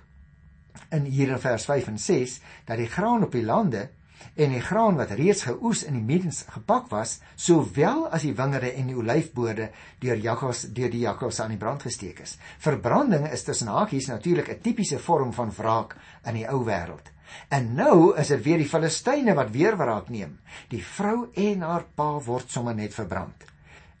in 0.90 1.04
hier 1.04 1.28
in 1.28 1.38
vers 1.38 1.64
5 1.64 1.86
en 1.86 1.98
6 1.98 2.40
dat 2.64 2.76
die 2.76 2.88
graan 2.88 3.24
op 3.24 3.32
die 3.32 3.44
lande 3.44 3.88
en 4.34 4.54
die 4.54 4.60
graan 4.60 4.96
wat 4.96 5.10
reeds 5.18 5.42
geoes 5.42 5.82
in 5.84 5.94
die 5.98 6.04
middens 6.04 6.44
gepak 6.48 6.88
was, 6.90 7.18
sowel 7.36 8.06
as 8.08 8.22
die 8.22 8.34
wingerde 8.36 8.72
en 8.72 8.90
die 8.90 8.96
olyfboorde 8.96 9.70
deur 10.00 10.16
jakkals 10.16 10.66
deur 10.76 10.90
die 10.90 11.04
jakkals 11.04 11.40
aan 11.40 11.54
die 11.54 11.60
brand 11.60 11.82
gesteek 11.82 12.20
is. 12.24 12.36
Verbranding 12.58 13.28
is 13.30 13.44
tussen 13.44 13.68
hakies 13.68 14.08
natuurlik 14.08 14.48
'n 14.48 14.60
tipiese 14.62 14.98
vorm 14.98 15.32
van 15.32 15.52
wraak 15.56 15.96
in 16.24 16.34
die 16.34 16.48
ou 16.48 16.64
wêreld. 16.64 17.12
En 17.48 17.74
nou 17.74 18.16
is 18.18 18.28
dit 18.28 18.42
weer 18.42 18.58
die 18.58 18.68
Filistyne 18.68 19.34
wat 19.34 19.50
weer 19.50 19.76
wraak 19.76 20.08
neem. 20.08 20.38
Die 20.68 20.84
vrou 20.84 21.30
en 21.34 21.62
haar 21.62 21.84
pa 21.94 22.18
word 22.18 22.50
sommer 22.50 22.74
net 22.74 22.94
verbrand. 22.94 23.44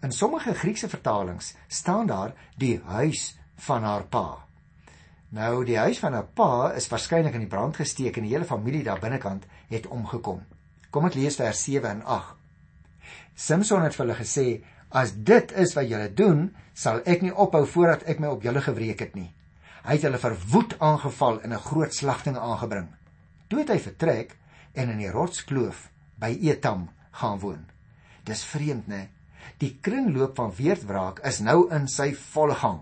In 0.02 0.12
sommige 0.12 0.54
Griekse 0.54 0.88
vertalings 0.88 1.54
staan 1.68 2.06
daar 2.06 2.32
die 2.56 2.80
huis 2.84 3.36
van 3.54 3.82
haar 3.82 4.06
pa. 4.08 4.46
Nou 5.30 5.64
die 5.64 5.78
huis 5.78 5.98
van 5.98 6.14
'n 6.16 6.26
pa 6.34 6.72
is 6.72 6.88
waarskynlik 6.88 7.34
in 7.34 7.44
die 7.44 7.54
brand 7.54 7.76
gesteek 7.76 8.16
en 8.16 8.22
die 8.22 8.32
hele 8.32 8.44
familie 8.44 8.82
daar 8.82 8.98
binnekant 8.98 9.44
het 9.70 9.86
omgekom. 9.86 10.42
Kom 10.90 11.06
ek 11.06 11.16
lees 11.18 11.38
vers 11.38 11.64
7 11.64 11.90
en 11.90 12.02
8. 12.04 12.36
Samson 13.34 13.82
het 13.86 13.94
vir 13.96 14.06
hulle 14.06 14.18
gesê: 14.18 14.46
"As 14.90 15.12
dit 15.14 15.52
is 15.52 15.74
wat 15.74 15.88
julle 15.88 16.08
doen, 16.14 16.50
sal 16.74 17.00
ek 17.06 17.22
nie 17.22 17.34
ophou 17.34 17.66
voordat 17.66 18.02
ek 18.02 18.20
my 18.20 18.26
op 18.26 18.42
julle 18.42 18.60
gewreek 18.60 19.00
het 19.00 19.14
nie." 19.14 19.32
Hy 19.84 19.96
het 19.96 20.02
hulle 20.02 20.18
verwoed 20.18 20.76
aangeval 20.78 21.40
en 21.40 21.52
'n 21.52 21.66
groot 21.68 21.94
slagting 21.94 22.36
aangebring. 22.36 22.88
Toe 23.48 23.58
het 23.58 23.68
hy 23.68 23.78
vertrek 23.78 24.36
en 24.74 24.90
in 24.90 24.98
die 24.98 25.10
rotskloof 25.10 25.88
by 26.18 26.36
Etam 26.42 26.90
gaan 27.10 27.38
woon. 27.38 27.66
Dis 28.24 28.44
vreemd, 28.44 28.86
né? 28.86 29.08
Die 29.58 29.78
kringloop 29.80 30.36
van 30.36 30.52
weerdwraak 30.56 31.20
is 31.24 31.40
nou 31.40 31.70
in 31.74 31.88
sy 31.88 32.12
volle 32.14 32.54
gang. 32.54 32.80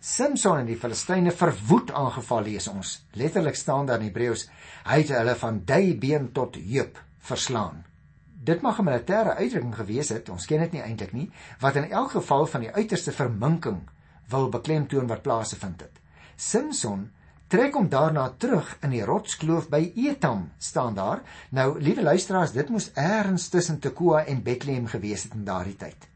Samson 0.00 0.62
en 0.62 0.68
die 0.70 0.78
Filistyne 0.80 1.28
verwoed 1.36 1.90
aangeval 1.92 2.46
lees 2.46 2.70
ons. 2.72 2.94
Letterlik 3.20 3.58
staan 3.60 3.84
daar 3.84 4.00
in 4.00 4.06
Hebreëus, 4.06 4.46
hy 4.88 5.02
het 5.02 5.10
hulle 5.12 5.34
van 5.36 5.58
duibeen 5.68 6.30
tot 6.32 6.56
heup 6.56 6.96
verslaan. 7.28 7.82
Dit 8.24 8.62
mag 8.64 8.78
'n 8.80 8.86
militêre 8.88 9.34
uitdrukking 9.36 9.74
gewees 9.76 10.08
het, 10.08 10.30
ons 10.32 10.46
ken 10.46 10.60
dit 10.60 10.72
nie 10.72 10.80
eintlik 10.80 11.12
nie, 11.12 11.30
wat 11.60 11.76
in 11.76 11.90
elk 11.90 12.10
geval 12.10 12.46
van 12.46 12.60
die 12.60 12.72
uiterste 12.72 13.12
verminking 13.12 13.90
wil 14.28 14.48
beklemtoon 14.48 15.06
wat 15.06 15.22
plaasgevind 15.22 15.80
het. 15.80 16.00
Samson 16.36 17.10
trek 17.48 17.74
hom 17.74 17.88
daarna 17.88 18.34
terug 18.38 18.78
in 18.82 18.90
die 18.90 19.04
rotskloof 19.04 19.68
by 19.68 19.92
Etam 19.96 20.50
staan 20.58 20.94
daar. 20.94 21.20
Nou, 21.50 21.80
liewe 21.80 22.02
luisteraars, 22.02 22.52
dit 22.52 22.68
moes 22.68 22.90
eers 22.94 23.48
tussen 23.48 23.78
Tekoa 23.78 24.24
en 24.24 24.42
Bethlehem 24.42 24.86
gewees 24.86 25.22
het 25.22 25.34
in 25.34 25.44
daardie 25.44 25.76
tyd. 25.76 26.09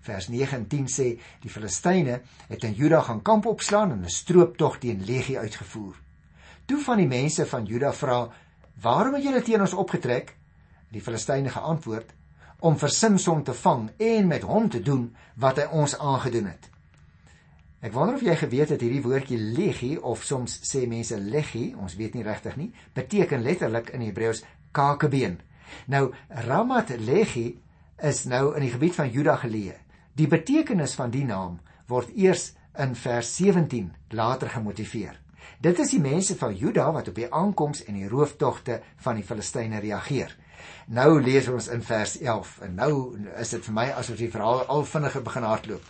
Vers 0.00 0.28
9 0.28 0.56
en 0.56 0.66
10 0.66 0.86
sê 0.88 1.08
die 1.42 1.50
Filistyne 1.52 2.20
het 2.48 2.64
in 2.64 2.72
Juda 2.72 3.02
gaan 3.04 3.22
kamp 3.22 3.46
opslaan 3.46 3.92
en 3.92 4.04
'n 4.04 4.08
strooptog 4.08 4.78
teen 4.78 5.04
Legie 5.04 5.38
uitgevoer. 5.38 6.00
Toe 6.64 6.80
van 6.80 6.96
die 6.96 7.06
mense 7.06 7.46
van 7.46 7.64
Juda 7.64 7.92
vra: 7.92 8.28
"Waarom 8.80 9.14
het 9.14 9.22
julle 9.22 9.42
teen 9.42 9.60
ons 9.60 9.74
opgetrek?" 9.74 10.36
Die 10.88 11.00
Filistyne 11.00 11.48
geantwoord: 11.48 12.12
"Om 12.58 12.78
vir 12.78 12.88
Samson 12.88 13.42
te 13.42 13.54
vang 13.54 13.90
en 13.96 14.26
met 14.26 14.42
hom 14.42 14.68
te 14.68 14.80
doen 14.80 15.16
wat 15.36 15.56
hy 15.56 15.64
ons 15.70 15.98
aangedoen 15.98 16.46
het." 16.46 16.70
Ek 17.80 17.92
wonder 17.92 18.14
of 18.14 18.22
jy 18.22 18.36
geweet 18.36 18.68
het 18.68 18.80
hierdie 18.80 19.02
woordjie 19.02 19.38
legie 19.38 20.02
of 20.02 20.22
soms 20.22 20.58
sê 20.68 20.86
mense 20.88 21.18
leggie, 21.18 21.76
ons 21.76 21.94
weet 21.96 22.14
nie 22.14 22.22
regtig 22.22 22.56
nie, 22.56 22.72
beteken 22.92 23.42
letterlik 23.42 23.88
in 23.88 24.00
Hebreëus 24.00 24.42
kakebeen. 24.72 25.40
Nou 25.86 26.12
Ramat 26.28 26.88
Lehi 26.98 27.58
is 27.96 28.24
nou 28.24 28.54
in 28.56 28.66
die 28.66 28.70
gebied 28.70 28.94
van 28.94 29.08
Juda 29.10 29.36
geleë. 29.40 29.78
Die 30.18 30.26
betekenis 30.26 30.96
van 30.98 31.10
die 31.10 31.24
naam 31.24 31.60
word 31.86 32.10
eers 32.18 32.52
in 32.78 32.94
vers 32.98 33.36
17 33.36 33.90
later 34.10 34.50
gemotiveer. 34.50 35.18
Dit 35.60 35.78
is 35.78 35.92
die 35.94 36.00
mense 36.00 36.36
van 36.36 36.54
Juda 36.56 36.88
wat 36.92 37.08
op 37.08 37.18
die 37.18 37.28
aankoms 37.28 37.84
en 37.84 37.98
die 37.98 38.08
rooftogte 38.08 38.80
van 39.04 39.18
die 39.20 39.24
Filistyne 39.24 39.80
reageer. 39.80 40.32
Nou 40.92 41.20
lees 41.22 41.48
ons 41.48 41.68
in 41.72 41.82
vers 41.84 42.16
11 42.18 42.58
en 42.66 42.74
nou 42.76 42.92
is 43.40 43.54
dit 43.54 43.64
vir 43.68 43.76
my 43.76 43.86
asof 43.96 44.18
die 44.20 44.30
verhaal 44.32 44.64
al 44.68 44.84
vinniger 44.88 45.24
begin 45.24 45.46
hardloop. 45.48 45.84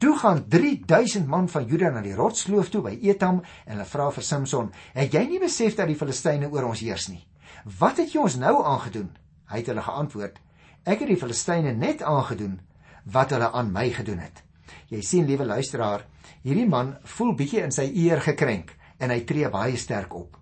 Toe 0.00 0.14
gaan 0.18 0.42
3000 0.48 1.28
man 1.28 1.48
van 1.48 1.66
Juda 1.68 1.90
na 1.92 2.02
die 2.04 2.16
rotskloof 2.16 2.70
toe 2.72 2.82
by 2.84 2.96
Etam 3.06 3.40
en 3.40 3.74
hulle 3.74 3.88
vra 3.88 4.10
vir 4.10 4.24
Samson: 4.24 4.72
"Het 4.94 5.14
jy 5.14 5.24
nie 5.28 5.40
besef 5.40 5.76
dat 5.76 5.88
die 5.88 5.96
Filistyne 5.96 6.50
oor 6.50 6.68
ons 6.72 6.80
heers 6.80 7.08
nie?" 7.08 7.26
"Wat 7.78 7.96
het 7.96 8.12
jy 8.12 8.20
ons 8.20 8.36
nou 8.36 8.64
aangedoen?" 8.64 9.10
Hy 9.46 9.56
het 9.56 9.66
hulle 9.66 9.82
geantwoord: 9.82 10.40
"Ek 10.84 10.98
het 11.00 11.08
die 11.08 11.20
Filistyne 11.20 11.72
net 11.72 12.02
aangedoen 12.02 12.60
wat 13.04 13.30
hulle 13.30 13.52
aan 13.52 13.72
my 13.72 13.90
gedoen 13.90 14.18
het." 14.18 14.44
Jy 14.90 15.00
sien, 15.02 15.26
liewe 15.26 15.44
luisteraar, 15.44 16.04
hierdie 16.42 16.68
man 16.68 16.96
voel 17.04 17.34
bietjie 17.34 17.62
in 17.62 17.72
sy 17.72 17.86
eer 17.94 18.20
gekrenk 18.20 18.74
en 18.98 19.10
hy 19.10 19.20
tree 19.24 19.48
baie 19.50 19.76
sterk 19.76 20.14
op. 20.14 20.36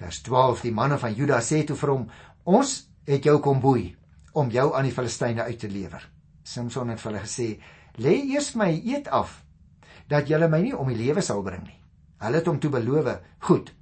Vers 0.00 0.22
12: 0.22 0.62
Die 0.68 0.72
manne 0.72 0.98
van 0.98 1.14
Juda 1.16 1.40
sê 1.44 1.64
toe 1.66 1.76
vir 1.76 1.90
hom: 1.90 2.08
"Ons 2.44 2.88
het 3.06 3.24
jou 3.24 3.38
kom 3.40 3.60
boei 3.60 3.96
om 4.32 4.50
jou 4.50 4.74
aan 4.74 4.84
die 4.84 4.94
Filistyne 4.94 5.42
uit 5.42 5.58
te 5.58 5.68
lewer." 5.68 6.08
Samson 6.42 6.88
het 6.88 7.00
vir 7.00 7.12
hulle 7.12 7.24
gesê: 7.24 7.48
"Lê 7.96 8.14
eers 8.32 8.54
my 8.54 8.70
eet 8.84 9.08
af 9.08 9.44
dat 10.08 10.28
julle 10.28 10.48
my 10.48 10.60
nie 10.60 10.76
om 10.76 10.88
die 10.88 10.96
lewe 10.96 11.22
sal 11.22 11.42
bring 11.42 11.62
nie." 11.64 11.80
Hulle 12.20 12.36
het 12.36 12.46
hom 12.46 12.60
toe 12.60 12.70
beloof: 12.70 13.20
"Goed, 13.38 13.74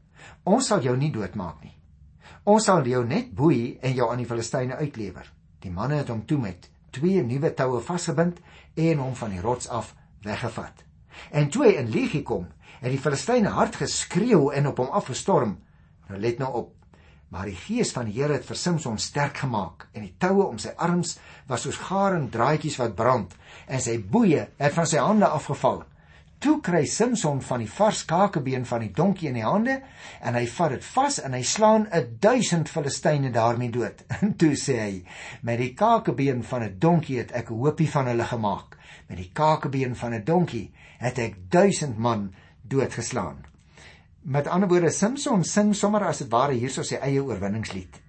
ons 0.44 0.66
sal 0.66 0.82
jou 0.82 0.96
nie 0.96 1.12
doodmaak 1.12 1.62
nie." 1.62 1.74
Ons 2.44 2.64
sal 2.64 2.86
jou 2.86 3.04
net 3.04 3.34
boei 3.34 3.78
en 3.82 3.94
jou 3.94 4.10
aan 4.10 4.18
die 4.18 4.26
Filistyne 4.26 4.76
uitlewer. 4.76 5.32
Die 5.60 5.70
manne 5.70 5.94
het 5.94 6.08
hom 6.08 6.26
toe 6.26 6.38
met 6.38 6.70
twee 6.90 7.22
nuwe 7.22 7.52
toue 7.54 7.80
vasgebind 7.84 8.40
en 8.74 9.02
hom 9.02 9.14
van 9.18 9.34
die 9.34 9.42
rots 9.42 9.68
af 9.68 9.94
weggevat. 10.22 10.84
En 11.30 11.48
toe 11.50 11.66
hy 11.66 11.74
in 11.80 11.90
Legie 11.92 12.22
kom, 12.22 12.46
het 12.80 12.92
die 12.92 13.00
Filistyne 13.00 13.52
hard 13.54 13.76
geskreeu 13.80 14.50
en 14.54 14.70
op 14.70 14.82
hom 14.82 14.92
afgestorm. 14.94 15.58
Nou 16.08 16.20
let 16.20 16.38
nou 16.38 16.52
op. 16.62 16.74
Maar 17.28 17.50
die 17.50 17.58
gees 17.60 17.90
van 17.92 18.08
die 18.08 18.14
Here 18.16 18.38
het 18.38 18.46
vir 18.48 18.56
Samson 18.56 18.96
sterk 18.98 19.42
gemaak 19.42 19.88
en 19.92 20.06
die 20.06 20.14
toue 20.20 20.46
om 20.46 20.58
sy 20.62 20.72
arms 20.80 21.18
was 21.50 21.66
soos 21.66 21.80
garen 21.90 22.30
draadjies 22.32 22.78
wat 22.80 22.96
brand 22.96 23.34
en 23.66 23.82
sy 23.84 23.98
boeye 24.00 24.46
het 24.56 24.76
van 24.76 24.88
sy 24.88 25.02
hande 25.02 25.28
afgeval. 25.28 25.82
Toe 26.38 26.60
kry 26.62 26.84
Samson 26.86 27.40
van 27.42 27.64
die 27.64 27.70
vars 27.70 28.04
kakebeen 28.06 28.62
van 28.66 28.84
die 28.84 28.92
donkie 28.94 29.26
in 29.26 29.40
die 29.40 29.46
hande 29.46 29.80
en 30.22 30.36
hy 30.38 30.44
vat 30.52 30.70
dit 30.76 30.84
vas 30.94 31.16
en 31.26 31.34
hy 31.34 31.40
slaan 31.42 31.88
'n 31.90 32.18
1000 32.22 32.70
Filistyne 32.70 33.32
daarmee 33.34 33.70
dood. 33.74 34.04
En 34.22 34.36
toe 34.36 34.54
sê 34.54 34.76
hy: 34.78 35.04
"Met 35.42 35.58
die 35.58 35.74
kakebeen 35.74 36.44
van 36.44 36.62
'n 36.62 36.78
donkie 36.78 37.18
het 37.18 37.32
ek 37.32 37.50
'n 37.50 37.58
hoopie 37.58 37.90
van 37.90 38.06
hulle 38.06 38.24
gemaak. 38.24 38.78
Met 39.08 39.18
die 39.18 39.30
kakebeen 39.32 39.96
van 39.96 40.14
'n 40.14 40.24
donkie 40.24 40.70
het 40.98 41.18
ek 41.18 41.34
1000 41.50 41.98
man 41.98 42.32
doodgeslaan." 42.62 43.44
Met 44.22 44.46
ander 44.46 44.68
woorde, 44.68 44.90
Samson 44.90 45.44
sing 45.44 45.74
sommer 45.74 46.04
as 46.04 46.18
dit 46.18 46.30
ware 46.30 46.52
hierso 46.52 46.82
sy 46.82 46.94
eie 47.02 47.22
oorwinningslied. 47.22 48.00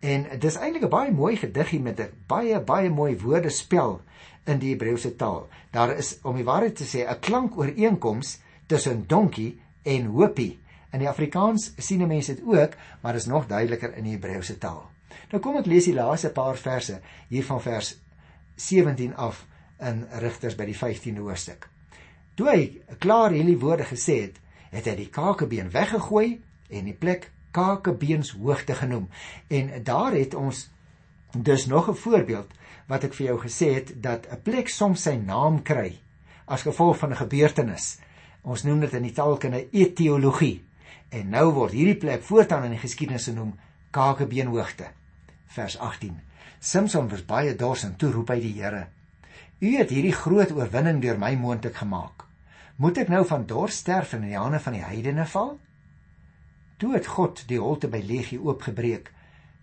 En 0.00 0.26
dis 0.38 0.56
eintlik 0.56 0.84
'n 0.84 0.88
baie 0.88 1.12
mooi 1.12 1.36
gediggie 1.36 1.80
met 1.80 2.00
'n 2.00 2.12
baie 2.26 2.60
baie 2.60 2.90
mooi 2.90 3.18
woordespel 3.18 4.00
in 4.46 4.58
die 4.62 4.72
Hebreëse 4.74 5.16
taal. 5.16 5.48
Daar 5.70 5.96
is 5.96 6.16
om 6.22 6.36
die 6.38 6.46
waarheid 6.46 6.76
te 6.76 6.84
sê 6.84 7.06
'n 7.06 7.20
klankooreenkoms 7.20 8.38
tussen 8.66 9.06
donkie 9.06 9.60
en 9.82 10.06
hoopie. 10.06 10.58
In 10.92 10.98
die 10.98 11.08
Afrikaans 11.08 11.72
sien 11.76 12.06
mense 12.06 12.34
dit 12.34 12.44
ook, 12.44 12.74
maar 13.00 13.12
dit 13.12 13.22
is 13.22 13.28
nog 13.28 13.46
duideliker 13.46 13.96
in 13.96 14.04
die 14.04 14.12
Hebreëse 14.12 14.58
taal. 14.58 14.90
Nou 15.30 15.42
kom 15.42 15.56
ek 15.56 15.66
lees 15.66 15.84
die 15.84 15.94
laaste 15.94 16.30
paar 16.30 16.56
verse 16.56 17.00
hier 17.28 17.44
van 17.44 17.60
vers 17.60 17.96
17 18.54 19.16
af 19.16 19.46
in 19.80 20.06
Rigters 20.10 20.54
by 20.54 20.64
die 20.64 20.76
15de 20.76 21.20
hoofstuk. 21.20 21.68
Toe 22.34 22.48
hy 22.48 22.82
klaar 22.98 23.30
hierdie 23.30 23.58
woorde 23.58 23.84
gesê 23.84 24.20
het, 24.22 24.40
het 24.70 24.86
hy 24.86 24.94
die 24.96 25.10
kakebeen 25.12 25.70
weggegooi 25.70 26.40
en 26.68 26.84
die 26.84 26.96
plek 26.96 27.30
kakebeenshoogte 27.56 28.74
genoem. 28.74 29.08
En 29.48 29.70
daar 29.84 30.12
het 30.12 30.34
ons 30.34 30.68
dus 31.36 31.66
nog 31.66 31.88
'n 31.88 31.94
voorbeeld 31.94 32.52
wat 32.86 33.04
ek 33.04 33.14
vir 33.18 33.26
jou 33.26 33.38
gesê 33.42 33.72
het 33.74 33.92
dat 34.02 34.26
'n 34.30 34.42
plek 34.42 34.68
soms 34.68 35.02
sy 35.02 35.16
naam 35.16 35.62
kry 35.62 35.98
as 36.46 36.62
gevolg 36.62 36.98
van 36.98 37.10
'n 37.10 37.22
gebeurtenis. 37.22 37.98
Ons 38.42 38.62
noem 38.62 38.80
dit 38.80 38.92
in 38.92 39.02
die 39.02 39.12
taalkunde 39.12 39.68
etiologie. 39.70 40.64
En 41.08 41.28
nou 41.28 41.52
word 41.52 41.72
hierdie 41.72 41.96
plek 41.96 42.22
voortaan 42.22 42.64
in 42.64 42.70
die 42.70 42.78
geskiedenis 42.78 43.24
genoem 43.24 43.58
Kakebeenhoogte. 43.90 44.86
Vers 45.46 45.78
18. 45.78 46.20
Samson 46.58 47.08
was 47.08 47.24
baie 47.24 47.56
dors 47.56 47.82
en 47.82 47.96
toe 47.96 48.10
roep 48.12 48.28
hy 48.28 48.40
die 48.40 48.62
Here: 48.62 48.86
U 49.58 49.76
het 49.76 49.90
hierdie 49.90 50.12
groot 50.12 50.50
oorwinning 50.52 51.02
deur 51.02 51.18
my 51.18 51.34
moontlik 51.34 51.74
gemaak. 51.74 52.24
Moet 52.76 52.98
ek 52.98 53.08
nou 53.08 53.26
van 53.26 53.46
dors 53.46 53.76
sterf 53.76 54.12
en 54.12 54.22
in 54.22 54.28
die 54.28 54.38
hande 54.38 54.60
van 54.60 54.72
die 54.72 54.84
heidene 54.84 55.26
val? 55.26 55.58
Toe 56.76 56.92
het 56.92 57.06
God 57.06 57.44
die 57.48 57.60
holte 57.60 57.88
by 57.88 58.02
Legie 58.04 58.40
oopgebreek 58.40 59.12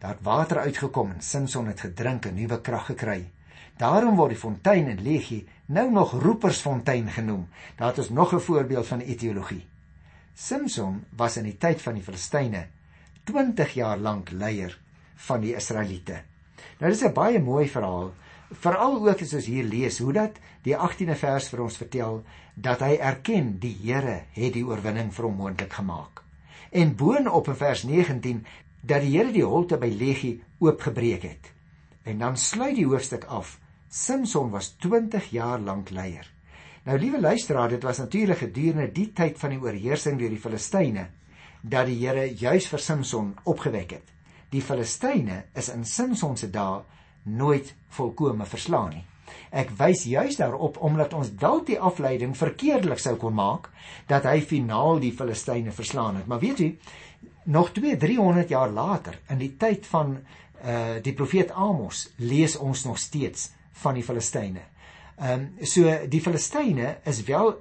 Daar 0.04 0.18
het 0.18 0.24
water 0.24 0.58
uitgekom 0.60 1.12
en 1.12 1.22
Samson 1.22 1.68
het 1.68 1.80
gedrink 1.80 2.26
en 2.26 2.34
nuwe 2.36 2.58
krag 2.62 2.90
gekry. 2.92 3.22
Daarom 3.80 4.18
word 4.20 4.34
die 4.34 4.40
fontein 4.40 4.90
in 4.92 5.00
Legie 5.02 5.46
nou 5.72 5.86
nog 5.92 6.12
roepersfontein 6.20 7.08
genoem. 7.08 7.46
Daar 7.80 7.98
is 7.98 8.10
nog 8.10 8.34
'n 8.34 8.40
voorbeeld 8.40 8.88
van 8.88 9.00
etiologie. 9.00 9.66
Samson 10.34 11.06
was 11.16 11.38
in 11.38 11.44
die 11.44 11.58
tyd 11.58 11.82
van 11.82 11.94
die 11.94 12.04
Filistyne 12.04 12.68
20 13.24 13.74
jaar 13.74 13.98
lank 13.98 14.32
leier 14.32 14.80
van 15.16 15.42
die 15.42 15.56
Israeliete. 15.56 16.22
Nou 16.80 16.92
dis 16.92 17.04
'n 17.04 17.14
baie 17.14 17.40
mooi 17.40 17.70
verhaal, 17.70 18.14
veral 18.52 19.08
ook 19.08 19.22
as 19.22 19.34
ons 19.34 19.46
hier 19.46 19.64
lees 19.64 20.00
hoe 20.00 20.14
dat 20.14 20.32
die 20.62 20.76
18de 20.78 21.16
vers 21.16 21.50
vir 21.50 21.62
ons 21.62 21.78
vertel 21.78 22.24
dat 22.54 22.80
hy 22.80 22.98
erken 23.00 23.60
die 23.60 23.78
Here 23.84 24.24
het 24.32 24.54
die 24.54 24.66
oorwinning 24.66 25.14
vir 25.14 25.26
hom 25.26 25.36
moontlik 25.36 25.74
gemaak. 25.74 26.24
En 26.74 26.96
boonop 26.96 27.48
in 27.48 27.56
vers 27.56 27.84
19 27.84 28.46
dat 28.84 29.02
die 29.02 29.16
Here 29.16 29.32
die 29.32 29.46
holte 29.48 29.80
by 29.80 29.88
Legie 29.88 30.42
oopgebreek 30.60 31.24
het. 31.24 31.52
En 32.04 32.20
dan 32.20 32.38
sluit 32.38 32.76
die 32.76 32.88
hoofstuk 32.88 33.24
af. 33.32 33.58
Samson 33.88 34.50
was 34.52 34.74
20 34.84 35.30
jaar 35.32 35.60
lank 35.60 35.90
leier. 35.90 36.28
Nou 36.84 36.98
liewe 37.00 37.22
luisteraar, 37.22 37.70
dit 37.70 37.84
was 37.84 37.98
natuurlik 37.98 38.38
gedurende 38.44 38.92
die 38.92 39.12
tyd 39.16 39.40
van 39.40 39.54
die 39.56 39.62
oorheersing 39.62 40.20
deur 40.20 40.34
die 40.34 40.42
Filistyne 40.42 41.08
dat 41.62 41.88
die 41.88 41.96
Here 42.02 42.26
juis 42.28 42.68
vir 42.68 42.82
Samson 42.84 43.30
opgewek 43.48 43.96
het. 43.96 44.10
Die 44.52 44.62
Filistyne 44.62 45.46
is 45.56 45.70
in 45.72 45.86
Samson 45.88 46.36
se 46.38 46.50
dae 46.52 46.82
nooit 47.24 47.72
volkome 47.96 48.46
verslaan 48.46 48.92
nie. 48.98 49.06
Ek 49.54 49.72
wys 49.80 50.04
juis 50.10 50.36
daarop 50.36 50.76
omdat 50.84 51.14
ons 51.16 51.32
dalk 51.40 51.70
die 51.70 51.80
afleiding 51.80 52.36
verkeerdelik 52.38 53.00
sou 53.00 53.16
kon 53.22 53.38
maak 53.38 53.70
dat 54.12 54.28
hy 54.28 54.42
finaal 54.44 55.00
die 55.00 55.14
Filistyne 55.16 55.72
verslaan 55.72 56.20
het. 56.20 56.28
Maar 56.28 56.44
weet 56.44 56.60
u, 56.60 56.70
nog 57.44 57.72
2 57.72 57.98
300 57.98 58.50
jaar 58.50 58.70
later 58.70 59.20
in 59.30 59.38
die 59.38 59.56
tyd 59.58 59.86
van 59.86 60.18
uh 60.64 61.02
die 61.04 61.14
profeet 61.14 61.52
Amos 61.52 62.08
lees 62.18 62.56
ons 62.56 62.86
nog 62.88 62.98
steeds 62.98 63.52
van 63.84 63.94
die 63.94 64.04
Filistyne. 64.04 64.62
Ehm 65.18 65.50
um, 65.60 65.66
so 65.66 65.92
die 66.10 66.22
Filistyne 66.22 66.98
is 67.04 67.24
wel 67.24 67.54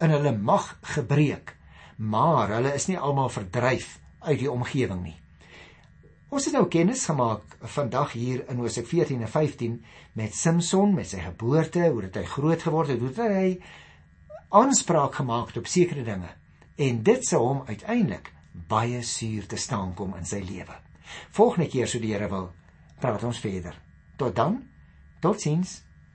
in 0.00 0.10
hulle 0.10 0.32
mag 0.36 0.78
gebreek, 0.82 1.54
maar 1.96 2.48
hulle 2.48 2.74
is 2.74 2.86
nie 2.86 2.98
almal 2.98 3.28
verdryf 3.28 3.98
uit 4.18 4.38
die 4.38 4.50
omgewing 4.50 5.02
nie. 5.02 5.16
Ons 6.28 6.44
het 6.44 6.54
nou 6.54 6.66
kennis 6.68 7.06
gemaak 7.08 7.56
vandag 7.62 8.12
hier 8.12 8.42
in 8.50 8.58
Hosea 8.60 8.84
14 8.84 9.22
en 9.22 9.28
15 9.28 9.84
met 10.12 10.34
Samson 10.34 10.94
met 10.94 11.08
sy 11.08 11.22
geboorte, 11.24 11.86
hoe 11.88 12.02
dit 12.04 12.18
hy 12.20 12.24
groot 12.24 12.62
geword 12.62 12.92
het, 12.92 13.00
hoe 13.00 13.30
hy 13.30 13.60
aanspraak 14.48 15.14
gemaak 15.14 15.52
het 15.52 15.62
op 15.62 15.66
sekere 15.66 16.04
dinge 16.04 16.28
en 16.78 17.00
dit 17.02 17.24
sou 17.26 17.40
hom 17.42 17.62
uiteindelik 17.66 18.30
baie 18.68 19.02
suur 19.02 19.46
te 19.46 19.56
staan 19.56 19.94
kom 19.94 20.16
in 20.18 20.26
sy 20.26 20.40
lewe. 20.44 20.76
Volgende 21.30 21.68
keer 21.70 21.88
so 21.88 22.00
die 22.02 22.12
Here 22.12 22.28
wil, 22.28 22.50
praat 23.00 23.24
ons 23.24 23.40
verder. 23.40 23.76
Tot 24.16 24.36
dan. 24.36 24.62
Totsiens. 25.20 25.82